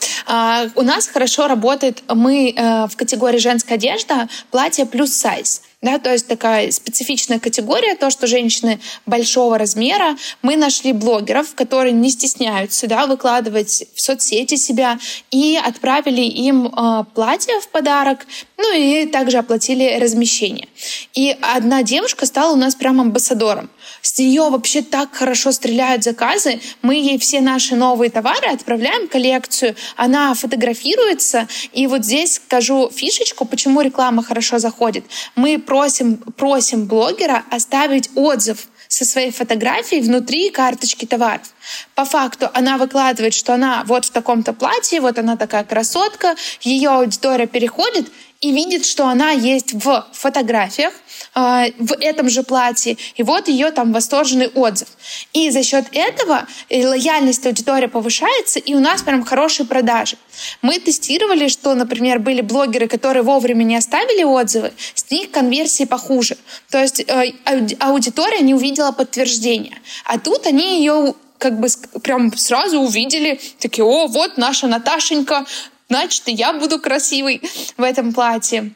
У 0.76 0.82
нас 0.82 1.08
хорошо 1.08 1.48
работает, 1.48 2.04
мы 2.08 2.54
э, 2.56 2.88
в 2.88 2.96
категории 2.96 3.38
женская 3.38 3.76
одежда, 3.76 4.28
платье 4.52 4.86
плюс 4.86 5.14
сайз. 5.14 5.62
Да, 5.80 6.00
то 6.00 6.12
есть 6.12 6.28
такая 6.28 6.72
специфичная 6.72 7.38
категория, 7.38 7.94
то, 7.96 8.10
что 8.10 8.26
женщины 8.26 8.80
большого 9.06 9.60
размера. 9.60 10.18
Мы 10.42 10.56
нашли 10.56 10.92
блогеров, 10.92 11.54
которые 11.54 11.92
не 11.92 12.10
стесняются 12.10 12.88
да, 12.88 13.06
выкладывать 13.06 13.86
в 13.94 14.02
соцсети 14.02 14.56
себя, 14.56 14.98
и 15.30 15.56
отправили 15.64 16.22
им 16.22 16.66
э, 16.66 17.04
платье 17.14 17.60
в 17.62 17.68
подарок, 17.68 18.26
ну 18.58 18.76
и 18.76 19.06
также 19.06 19.38
оплатили 19.38 20.00
размещение. 20.02 20.68
И 21.14 21.38
одна 21.42 21.67
девушка 21.84 22.26
стала 22.26 22.54
у 22.54 22.56
нас 22.56 22.76
прям 22.76 23.02
амбассадором. 23.02 23.70
С 24.02 24.18
нее 24.20 24.50
вообще 24.50 24.82
так 24.82 25.14
хорошо 25.14 25.52
стреляют 25.52 26.04
заказы. 26.04 26.60
Мы 26.82 26.96
ей 26.96 27.18
все 27.20 27.42
наши 27.42 27.76
новые 27.76 28.10
товары 28.10 28.48
отправляем 28.48 29.08
коллекцию. 29.08 29.76
Она 29.96 30.34
фотографируется. 30.34 31.48
И 31.74 31.88
вот 31.88 32.06
здесь 32.06 32.36
скажу 32.36 32.90
фишечку, 32.94 33.46
почему 33.46 33.82
реклама 33.82 34.24
хорошо 34.24 34.60
заходит. 34.60 35.06
Мы 35.36 35.60
просим, 35.60 36.18
просим 36.18 36.86
блогера 36.86 37.44
оставить 37.50 38.10
отзыв 38.16 38.68
со 38.88 39.06
своей 39.06 39.32
фотографией 39.32 40.02
внутри 40.02 40.50
карточки 40.50 41.06
товаров. 41.06 41.54
По 41.96 42.06
факту 42.06 42.50
она 42.54 42.78
выкладывает, 42.78 43.34
что 43.34 43.54
она 43.54 43.84
вот 43.86 44.06
в 44.06 44.12
таком-то 44.12 44.54
платье, 44.54 45.02
вот 45.02 45.20
она 45.20 45.36
такая 45.38 45.64
красотка, 45.64 46.36
ее 46.62 46.90
аудитория 46.90 47.48
переходит 47.48 48.10
и 48.40 48.52
видит, 48.52 48.86
что 48.86 49.08
она 49.08 49.32
есть 49.32 49.74
в 49.74 50.08
фотографиях, 50.14 50.94
в 51.34 51.94
этом 52.00 52.30
же 52.30 52.44
платье, 52.44 52.98
и 53.16 53.24
вот 53.24 53.48
ее 53.48 53.72
там 53.72 53.94
восторженный 53.94 54.48
отзыв. 54.48 54.88
И 55.34 55.50
за 55.52 55.64
счет 55.64 55.86
этого 55.92 56.48
лояльность 56.70 57.46
аудитории 57.46 57.88
повышается, 57.88 58.60
и 58.60 58.74
у 58.74 58.80
нас 58.80 59.04
прям 59.04 59.24
хорошие 59.24 59.66
продажи. 59.66 60.18
Мы 60.62 60.80
тестировали, 60.80 61.48
что, 61.48 61.74
например, 61.74 62.20
были 62.20 62.42
блогеры, 62.42 62.88
которые 62.88 63.24
вовремя 63.24 63.64
не 63.64 63.76
оставили 63.76 64.24
отзывы, 64.24 64.74
с 64.94 65.10
них 65.12 65.32
конверсии 65.32 65.86
похуже. 65.86 66.38
То 66.70 66.82
есть 66.82 67.00
э, 67.00 67.34
аудитория 67.80 68.42
не 68.42 68.54
увидела 68.54 68.92
подтверждения. 68.92 69.80
А 70.06 70.20
тут 70.20 70.46
они 70.48 70.80
ее 70.80 71.14
как 71.38 71.60
бы 71.60 71.68
прям 72.02 72.36
сразу 72.36 72.80
увидели, 72.80 73.40
такие, 73.60 73.86
о, 73.86 74.08
вот 74.08 74.38
наша 74.38 74.68
Наташенька, 74.68 75.46
значит, 75.90 76.28
и 76.28 76.32
я 76.32 76.54
буду 76.54 76.80
красивой 76.80 77.42
в 77.78 77.84
этом 77.84 78.14
платье. 78.14 78.72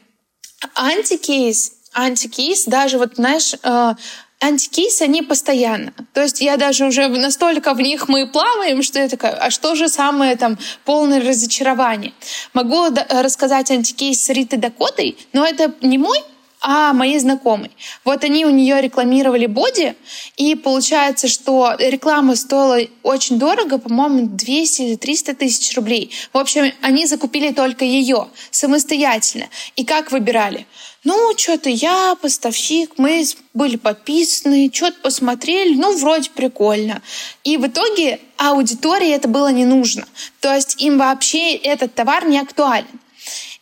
Антикейс, 0.74 1.72
антикейс, 1.92 2.64
даже 2.64 2.98
вот, 2.98 3.16
знаешь, 3.16 3.54
э, 3.62 3.94
антикейсы, 4.40 5.02
они 5.02 5.22
постоянно. 5.22 5.92
То 6.12 6.22
есть 6.22 6.40
я 6.40 6.56
даже 6.56 6.86
уже 6.86 7.08
настолько 7.08 7.74
в 7.74 7.80
них 7.80 8.08
мы 8.08 8.26
плаваем, 8.26 8.82
что 8.82 8.98
я 8.98 9.08
такая, 9.08 9.34
а 9.34 9.50
что 9.50 9.74
же 9.74 9.88
самое 9.88 10.36
там 10.36 10.58
полное 10.84 11.20
разочарование? 11.20 12.12
Могу 12.52 12.88
рассказать 13.08 13.70
антикейс 13.70 14.24
с 14.24 14.28
Ритой 14.30 14.58
Дакотой, 14.58 15.16
но 15.32 15.46
это 15.46 15.72
не 15.80 15.98
мой 15.98 16.18
а 16.62 16.92
моей 16.92 17.18
знакомой. 17.18 17.72
Вот 18.04 18.22
они 18.24 18.46
у 18.46 18.50
нее 18.50 18.80
рекламировали 18.80 19.46
боди, 19.46 19.94
и 20.36 20.54
получается, 20.54 21.26
что 21.26 21.74
реклама 21.78 22.36
стоила 22.36 22.78
очень 23.02 23.38
дорого, 23.38 23.78
по-моему, 23.78 24.28
200 24.28 24.82
или 24.82 24.96
300 24.96 25.34
тысяч 25.34 25.76
рублей. 25.76 26.12
В 26.32 26.38
общем, 26.38 26.72
они 26.80 27.06
закупили 27.06 27.52
только 27.52 27.84
ее 27.84 28.28
самостоятельно. 28.50 29.46
И 29.74 29.84
как 29.84 30.12
выбирали? 30.12 30.66
Ну, 31.04 31.36
что-то 31.36 31.68
я, 31.68 32.14
поставщик, 32.14 32.92
мы 32.96 33.24
были 33.54 33.74
подписаны, 33.76 34.70
что-то 34.72 35.00
посмотрели, 35.02 35.74
ну, 35.74 35.96
вроде 35.98 36.30
прикольно. 36.30 37.02
И 37.42 37.56
в 37.56 37.66
итоге 37.66 38.20
аудитории 38.36 39.10
это 39.10 39.26
было 39.26 39.48
не 39.48 39.64
нужно. 39.64 40.06
То 40.38 40.54
есть 40.54 40.80
им 40.80 40.98
вообще 40.98 41.56
этот 41.56 41.94
товар 41.94 42.28
не 42.28 42.38
актуален. 42.38 42.86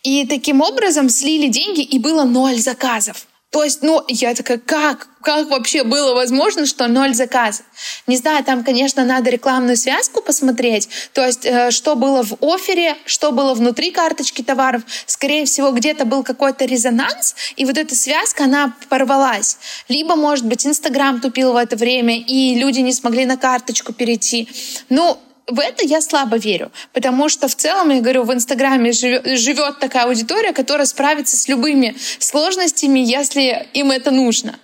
И 0.02 0.26
таким 0.26 0.60
образом 0.60 1.08
слили 1.08 1.48
деньги, 1.48 1.82
и 1.82 1.98
было 1.98 2.24
ноль 2.24 2.56
заказов. 2.56 3.26
То 3.50 3.64
есть, 3.64 3.82
ну, 3.82 4.04
я 4.06 4.34
такая, 4.34 4.58
как? 4.58 5.08
Как 5.22 5.50
вообще 5.50 5.82
было 5.82 6.14
возможно, 6.14 6.66
что 6.66 6.86
ноль 6.86 7.14
заказов? 7.14 7.66
Не 8.06 8.16
знаю, 8.16 8.44
там, 8.44 8.62
конечно, 8.62 9.04
надо 9.04 9.28
рекламную 9.28 9.76
связку 9.76 10.22
посмотреть. 10.22 10.88
То 11.12 11.26
есть, 11.26 11.44
э, 11.44 11.72
что 11.72 11.96
было 11.96 12.22
в 12.22 12.36
офере, 12.40 12.96
что 13.06 13.32
было 13.32 13.54
внутри 13.54 13.90
карточки 13.90 14.42
товаров. 14.42 14.82
Скорее 15.06 15.46
всего, 15.46 15.72
где-то 15.72 16.04
был 16.04 16.22
какой-то 16.22 16.64
резонанс, 16.64 17.34
и 17.56 17.64
вот 17.64 17.76
эта 17.76 17.96
связка, 17.96 18.44
она 18.44 18.72
порвалась. 18.88 19.58
Либо, 19.88 20.14
может 20.14 20.46
быть, 20.46 20.64
Инстаграм 20.64 21.20
тупил 21.20 21.52
в 21.52 21.56
это 21.56 21.76
время, 21.76 22.20
и 22.20 22.54
люди 22.54 22.78
не 22.80 22.92
смогли 22.92 23.26
на 23.26 23.36
карточку 23.36 23.92
перейти. 23.92 24.48
Ну, 24.88 25.18
в 25.50 25.58
это 25.58 25.84
я 25.84 26.00
слабо 26.00 26.36
верю, 26.36 26.70
потому 26.92 27.28
что 27.28 27.48
в 27.48 27.54
целом, 27.54 27.90
я 27.90 28.00
говорю, 28.00 28.24
в 28.24 28.32
Инстаграме 28.32 28.92
живет, 28.92 29.78
такая 29.78 30.04
аудитория, 30.06 30.52
которая 30.52 30.86
справится 30.86 31.36
с 31.36 31.48
любыми 31.48 31.94
сложностями, 32.18 33.00
если 33.00 33.66
им 33.74 33.90
это 33.90 34.10
нужно. 34.10 34.58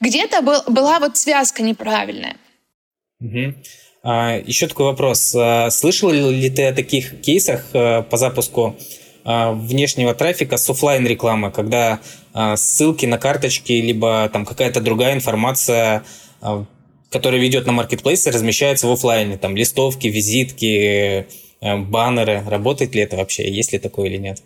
Где-то 0.00 0.42
был, 0.42 0.62
была 0.66 0.98
вот 0.98 1.16
связка 1.16 1.62
неправильная. 1.62 2.36
Угу. 3.20 3.54
А, 4.04 4.38
еще 4.38 4.66
такой 4.66 4.86
вопрос. 4.86 5.34
А, 5.36 5.70
слышал 5.70 6.10
ли 6.10 6.50
ты 6.50 6.64
о 6.64 6.74
таких 6.74 7.20
кейсах 7.20 7.66
а, 7.72 8.02
по 8.02 8.16
запуску 8.16 8.76
а, 9.24 9.52
внешнего 9.52 10.14
трафика 10.14 10.56
с 10.56 10.68
офлайн 10.68 11.06
рекламы, 11.06 11.50
когда 11.50 12.00
ссылки 12.56 13.04
на 13.04 13.18
карточки, 13.18 13.72
либо 13.72 14.30
там 14.32 14.46
какая-то 14.46 14.80
другая 14.80 15.12
информация 15.12 16.02
который 17.12 17.38
ведет 17.38 17.66
на 17.66 17.72
маркетплейсе, 17.72 18.30
размещается 18.30 18.88
в 18.88 18.92
офлайне, 18.92 19.36
там 19.36 19.54
листовки, 19.54 20.08
визитки, 20.08 21.26
э, 21.60 21.76
баннеры. 21.76 22.42
Работает 22.46 22.94
ли 22.94 23.02
это 23.02 23.16
вообще? 23.16 23.48
Есть 23.48 23.72
ли 23.72 23.78
такое 23.78 24.08
или 24.08 24.16
нет? 24.16 24.42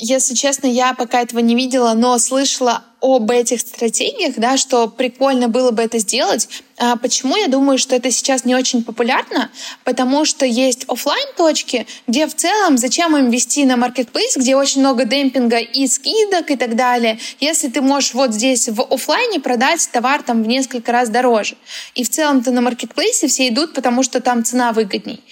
Если 0.00 0.34
честно, 0.34 0.68
я 0.68 0.94
пока 0.94 1.22
этого 1.22 1.40
не 1.40 1.56
видела, 1.56 1.92
но 1.94 2.16
слышала 2.18 2.84
об 3.00 3.32
этих 3.32 3.60
стратегиях, 3.60 4.34
да, 4.36 4.56
что 4.56 4.86
прикольно 4.86 5.48
было 5.48 5.72
бы 5.72 5.82
это 5.82 5.98
сделать. 5.98 6.48
А 6.76 6.94
почему 6.94 7.36
я 7.36 7.48
думаю, 7.48 7.78
что 7.78 7.96
это 7.96 8.12
сейчас 8.12 8.44
не 8.44 8.54
очень 8.54 8.84
популярно? 8.84 9.50
Потому 9.82 10.24
что 10.24 10.46
есть 10.46 10.84
офлайн 10.86 11.26
точки, 11.36 11.88
где 12.06 12.28
в 12.28 12.34
целом 12.36 12.78
зачем 12.78 13.16
им 13.16 13.30
вести 13.30 13.64
на 13.64 13.76
маркетплейс, 13.76 14.36
где 14.36 14.54
очень 14.54 14.82
много 14.82 15.04
демпинга 15.04 15.58
и 15.58 15.88
скидок 15.88 16.52
и 16.52 16.56
так 16.56 16.76
далее, 16.76 17.18
если 17.40 17.66
ты 17.66 17.80
можешь 17.80 18.14
вот 18.14 18.32
здесь 18.32 18.68
в 18.68 18.80
офлайне 18.80 19.40
продать 19.40 19.88
товар 19.92 20.22
там 20.22 20.44
в 20.44 20.46
несколько 20.46 20.92
раз 20.92 21.08
дороже. 21.08 21.56
И 21.96 22.04
в 22.04 22.08
целом-то 22.08 22.52
на 22.52 22.60
маркетплейсе 22.60 23.26
все 23.26 23.48
идут, 23.48 23.74
потому 23.74 24.04
что 24.04 24.20
там 24.20 24.44
цена 24.44 24.72
выгодней 24.72 25.24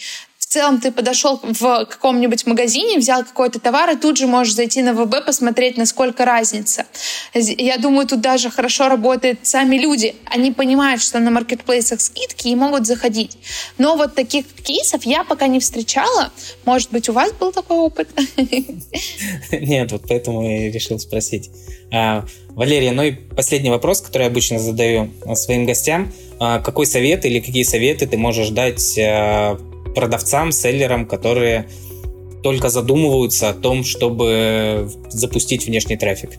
целом 0.57 0.81
ты 0.81 0.91
подошел 0.91 1.39
в 1.43 1.85
каком-нибудь 1.85 2.47
магазине, 2.47 2.99
взял 2.99 3.23
какой-то 3.25 3.61
товар, 3.61 3.91
и 3.91 3.97
тут 3.97 4.17
же 4.17 4.27
можешь 4.27 4.55
зайти 4.55 4.83
на 4.83 4.95
ВБ, 4.95 5.27
посмотреть, 5.27 5.77
насколько 5.77 6.25
разница. 6.25 6.87
Я 7.35 7.77
думаю, 7.77 8.07
тут 8.07 8.23
даже 8.23 8.51
хорошо 8.51 8.89
работают 8.89 9.41
сами 9.43 9.77
люди. 9.77 10.15
Они 10.25 10.53
понимают, 10.53 11.03
что 11.03 11.19
на 11.19 11.31
маркетплейсах 11.31 12.01
скидки 12.01 12.49
и 12.49 12.55
могут 12.55 12.87
заходить. 12.87 13.37
Но 13.77 13.97
вот 13.97 14.15
таких 14.15 14.47
кейсов 14.47 15.05
я 15.05 15.25
пока 15.25 15.47
не 15.47 15.61
встречала. 15.61 16.33
Может 16.65 16.91
быть, 16.91 17.11
у 17.11 17.13
вас 17.13 17.33
был 17.33 17.53
такой 17.53 17.77
опыт? 17.77 18.09
Нет, 19.53 19.93
вот 19.93 20.03
поэтому 20.09 20.43
я 20.49 20.73
решил 20.73 20.99
спросить. 20.99 21.51
А, 21.93 22.25
Валерия, 22.49 22.93
ну 22.93 23.03
и 23.03 23.13
последний 23.13 23.71
вопрос, 23.71 24.01
который 24.01 24.23
я 24.23 24.29
обычно 24.29 24.59
задаю 24.59 25.11
своим 25.35 25.67
гостям. 25.67 26.13
А, 26.39 26.61
какой 26.61 26.87
совет 26.87 27.27
или 27.27 27.41
какие 27.41 27.63
советы 27.63 28.07
ты 28.07 28.17
можешь 28.17 28.49
дать 28.49 28.99
а, 28.99 29.59
продавцам, 29.97 30.53
селлерам, 30.53 31.07
которые 31.07 31.69
только 32.43 32.69
задумываются 32.69 33.49
о 33.49 33.55
том, 33.55 33.83
чтобы 33.83 34.89
запустить 35.09 35.67
внешний 35.67 35.97
трафик? 35.97 36.31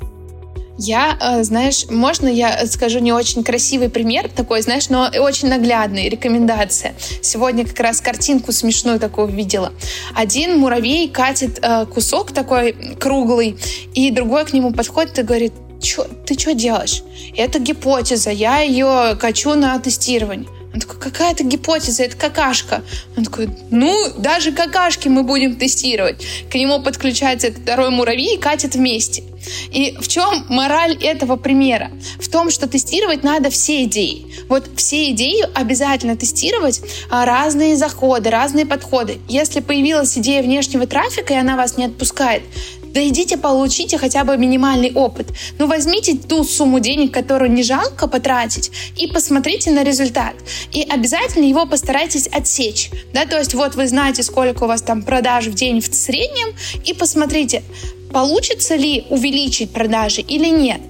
Я, 0.80 1.18
э, 1.20 1.44
знаешь, 1.44 1.86
можно 1.90 2.28
я 2.28 2.68
скажу 2.68 3.00
не 3.00 3.12
очень 3.12 3.44
красивый 3.44 3.90
пример 3.90 4.30
такой, 4.30 4.62
знаешь, 4.62 4.90
но 4.90 5.10
очень 5.20 5.50
наглядный, 5.50 6.08
рекомендация. 6.08 6.94
Сегодня 7.24 7.66
как 7.66 7.80
раз 7.80 8.00
картинку 8.00 8.52
смешную 8.52 9.00
такую 9.00 9.28
видела. 9.28 9.74
Один 10.16 10.60
муравей 10.60 11.10
катит 11.10 11.60
э, 11.62 11.88
кусок 11.88 12.32
такой 12.32 12.74
круглый, 13.00 13.58
и 13.96 14.12
другой 14.12 14.46
к 14.46 14.54
нему 14.54 14.72
подходит 14.72 15.18
и 15.18 15.24
говорит, 15.24 15.54
Чё, 15.82 16.06
ты 16.26 16.34
что 16.40 16.54
делаешь? 16.54 17.04
Это 17.36 17.60
гипотеза, 17.60 18.32
я 18.32 18.62
ее 18.62 19.16
качу 19.20 19.54
на 19.54 19.78
тестирование. 19.80 20.48
Он 20.78 20.82
такой, 20.82 21.00
какая 21.00 21.32
это 21.32 21.44
гипотеза, 21.44 22.04
это 22.04 22.16
какашка. 22.16 22.84
Он 23.18 23.24
такой, 23.24 23.50
ну, 23.72 24.12
даже 24.20 24.52
какашки 24.52 25.08
мы 25.08 25.24
будем 25.24 25.56
тестировать. 25.56 26.24
К 26.52 26.54
нему 26.54 26.84
подключается 26.84 27.48
этот 27.48 27.64
второй 27.64 27.90
муравей 27.90 28.36
и 28.36 28.40
катит 28.40 28.76
вместе. 28.76 29.24
И 29.72 29.98
в 30.00 30.08
чем 30.08 30.46
мораль 30.50 30.96
этого 31.04 31.36
примера? 31.36 31.90
В 32.20 32.30
том, 32.30 32.52
что 32.52 32.68
тестировать 32.68 33.24
надо 33.24 33.50
все 33.50 33.86
идеи. 33.86 34.28
Вот 34.50 34.70
все 34.76 35.10
идеи 35.12 35.48
обязательно 35.56 36.16
тестировать, 36.16 36.82
а, 37.10 37.26
разные 37.26 37.76
заходы, 37.76 38.30
разные 38.30 38.68
подходы. 38.68 39.18
Если 39.28 39.62
появилась 39.62 40.16
идея 40.18 40.44
внешнего 40.44 40.86
трафика, 40.86 41.34
и 41.34 41.38
она 41.38 41.56
вас 41.56 41.78
не 41.78 41.86
отпускает, 41.86 42.44
да 42.94 43.08
идите 43.08 43.38
получите 43.38 43.98
хотя 43.98 44.24
бы 44.24 44.38
минимальный 44.38 44.92
опыт. 44.94 45.28
Ну 45.60 45.68
возьмите 45.68 46.16
ту 46.16 46.44
сумму 46.44 46.80
денег, 46.80 47.14
которую 47.14 47.52
не 47.52 47.64
жалко 47.64 48.08
потратить, 48.08 48.72
и 48.98 49.08
посмотрите 49.08 49.72
на 49.72 49.84
результат. 49.84 50.36
И 50.72 50.82
обязательно 50.82 51.46
его 51.46 51.66
постарайтесь 51.66 52.28
отсечь. 52.28 52.90
Да, 53.14 53.26
то 53.26 53.38
есть 53.38 53.54
вот 53.54 53.76
вы 53.76 53.88
знаете, 53.88 54.24
сколько 54.24 54.64
у 54.64 54.68
вас 54.68 54.82
там 54.82 55.04
продаж 55.04 55.48
в 55.48 55.54
день 55.54 55.82
в 55.82 55.94
среднем, 55.94 56.56
и 56.86 56.94
посмотрите, 56.94 57.64
получится 58.12 58.76
ли 58.76 59.06
увеличить 59.10 59.72
продажи 59.72 60.22
или 60.22 60.48
нет. 60.48 60.82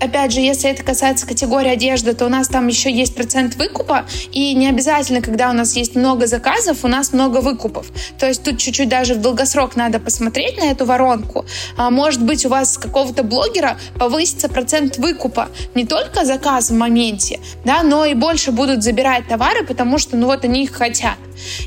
Опять 0.00 0.32
же, 0.32 0.40
если 0.40 0.70
это 0.70 0.82
касается 0.82 1.26
категории 1.26 1.70
одежды, 1.70 2.12
то 2.14 2.26
у 2.26 2.28
нас 2.28 2.48
там 2.48 2.66
еще 2.66 2.92
есть 2.92 3.14
процент 3.14 3.54
выкупа, 3.56 4.06
и 4.32 4.54
не 4.54 4.68
обязательно, 4.68 5.22
когда 5.22 5.48
у 5.50 5.52
нас 5.52 5.76
есть 5.76 5.94
много 5.94 6.26
заказов, 6.26 6.84
у 6.84 6.88
нас 6.88 7.12
много 7.12 7.38
выкупов. 7.38 7.86
То 8.18 8.26
есть 8.26 8.42
тут 8.42 8.58
чуть-чуть 8.58 8.88
даже 8.88 9.14
в 9.14 9.20
долгосрок 9.20 9.76
надо 9.76 10.00
посмотреть 10.00 10.58
на 10.58 10.64
эту 10.64 10.84
воронку. 10.84 11.46
А 11.76 11.90
может 11.90 12.22
быть, 12.22 12.44
у 12.44 12.48
вас 12.48 12.74
с 12.74 12.78
какого-то 12.78 13.22
блогера 13.22 13.78
повысится 13.98 14.48
процент 14.48 14.98
выкупа. 14.98 15.48
Не 15.74 15.86
только 15.86 16.24
заказ 16.24 16.70
в 16.70 16.74
моменте, 16.74 17.40
да, 17.64 17.82
но 17.82 18.04
и 18.04 18.14
больше 18.14 18.50
будут 18.50 18.82
забирать 18.82 19.26
товары, 19.28 19.64
потому 19.64 19.98
что, 19.98 20.16
ну 20.16 20.26
вот, 20.26 20.44
они 20.44 20.64
их 20.64 20.72
хотят. 20.72 21.16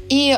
И 0.10 0.38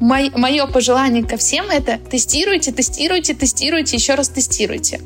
мое 0.00 0.66
пожелание 0.66 1.24
ко 1.24 1.36
всем 1.36 1.70
это 1.70 1.98
тестируйте, 1.98 2.72
тестируйте, 2.72 3.34
тестируйте, 3.34 3.96
еще 3.96 4.14
раз 4.14 4.28
тестируйте. 4.30 5.00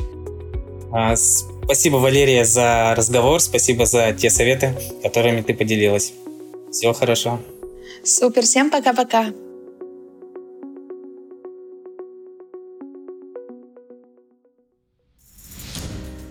А, 0.93 1.17
спасибо, 1.17 1.97
Валерия, 1.97 2.45
за 2.45 2.95
разговор, 2.97 3.41
спасибо 3.41 3.85
за 3.85 4.13
те 4.13 4.31
советы, 4.31 4.75
которыми 5.03 5.43
ты 5.43 5.53
поделилась. 5.53 6.13
Всего 6.71 6.93
хорошо. 6.93 7.41
Супер, 8.05 8.43
всем 8.43 8.71
пока-пока. 8.71 9.27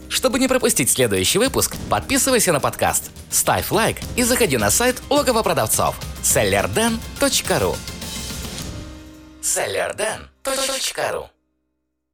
Чтобы 0.07 0.39
не 0.39 0.47
пропустить 0.47 0.89
следующий 0.89 1.37
выпуск, 1.37 1.75
подписывайся 1.89 2.53
на 2.53 2.61
подкаст, 2.61 3.11
ставь 3.29 3.71
лайк 3.71 3.97
и 4.15 4.23
заходи 4.23 4.55
на 4.55 4.69
сайт 4.69 5.01
логово 5.09 5.43
продавцов 5.43 5.99
sellerden.ru 6.23 7.75
sellerden.ru 9.43 11.29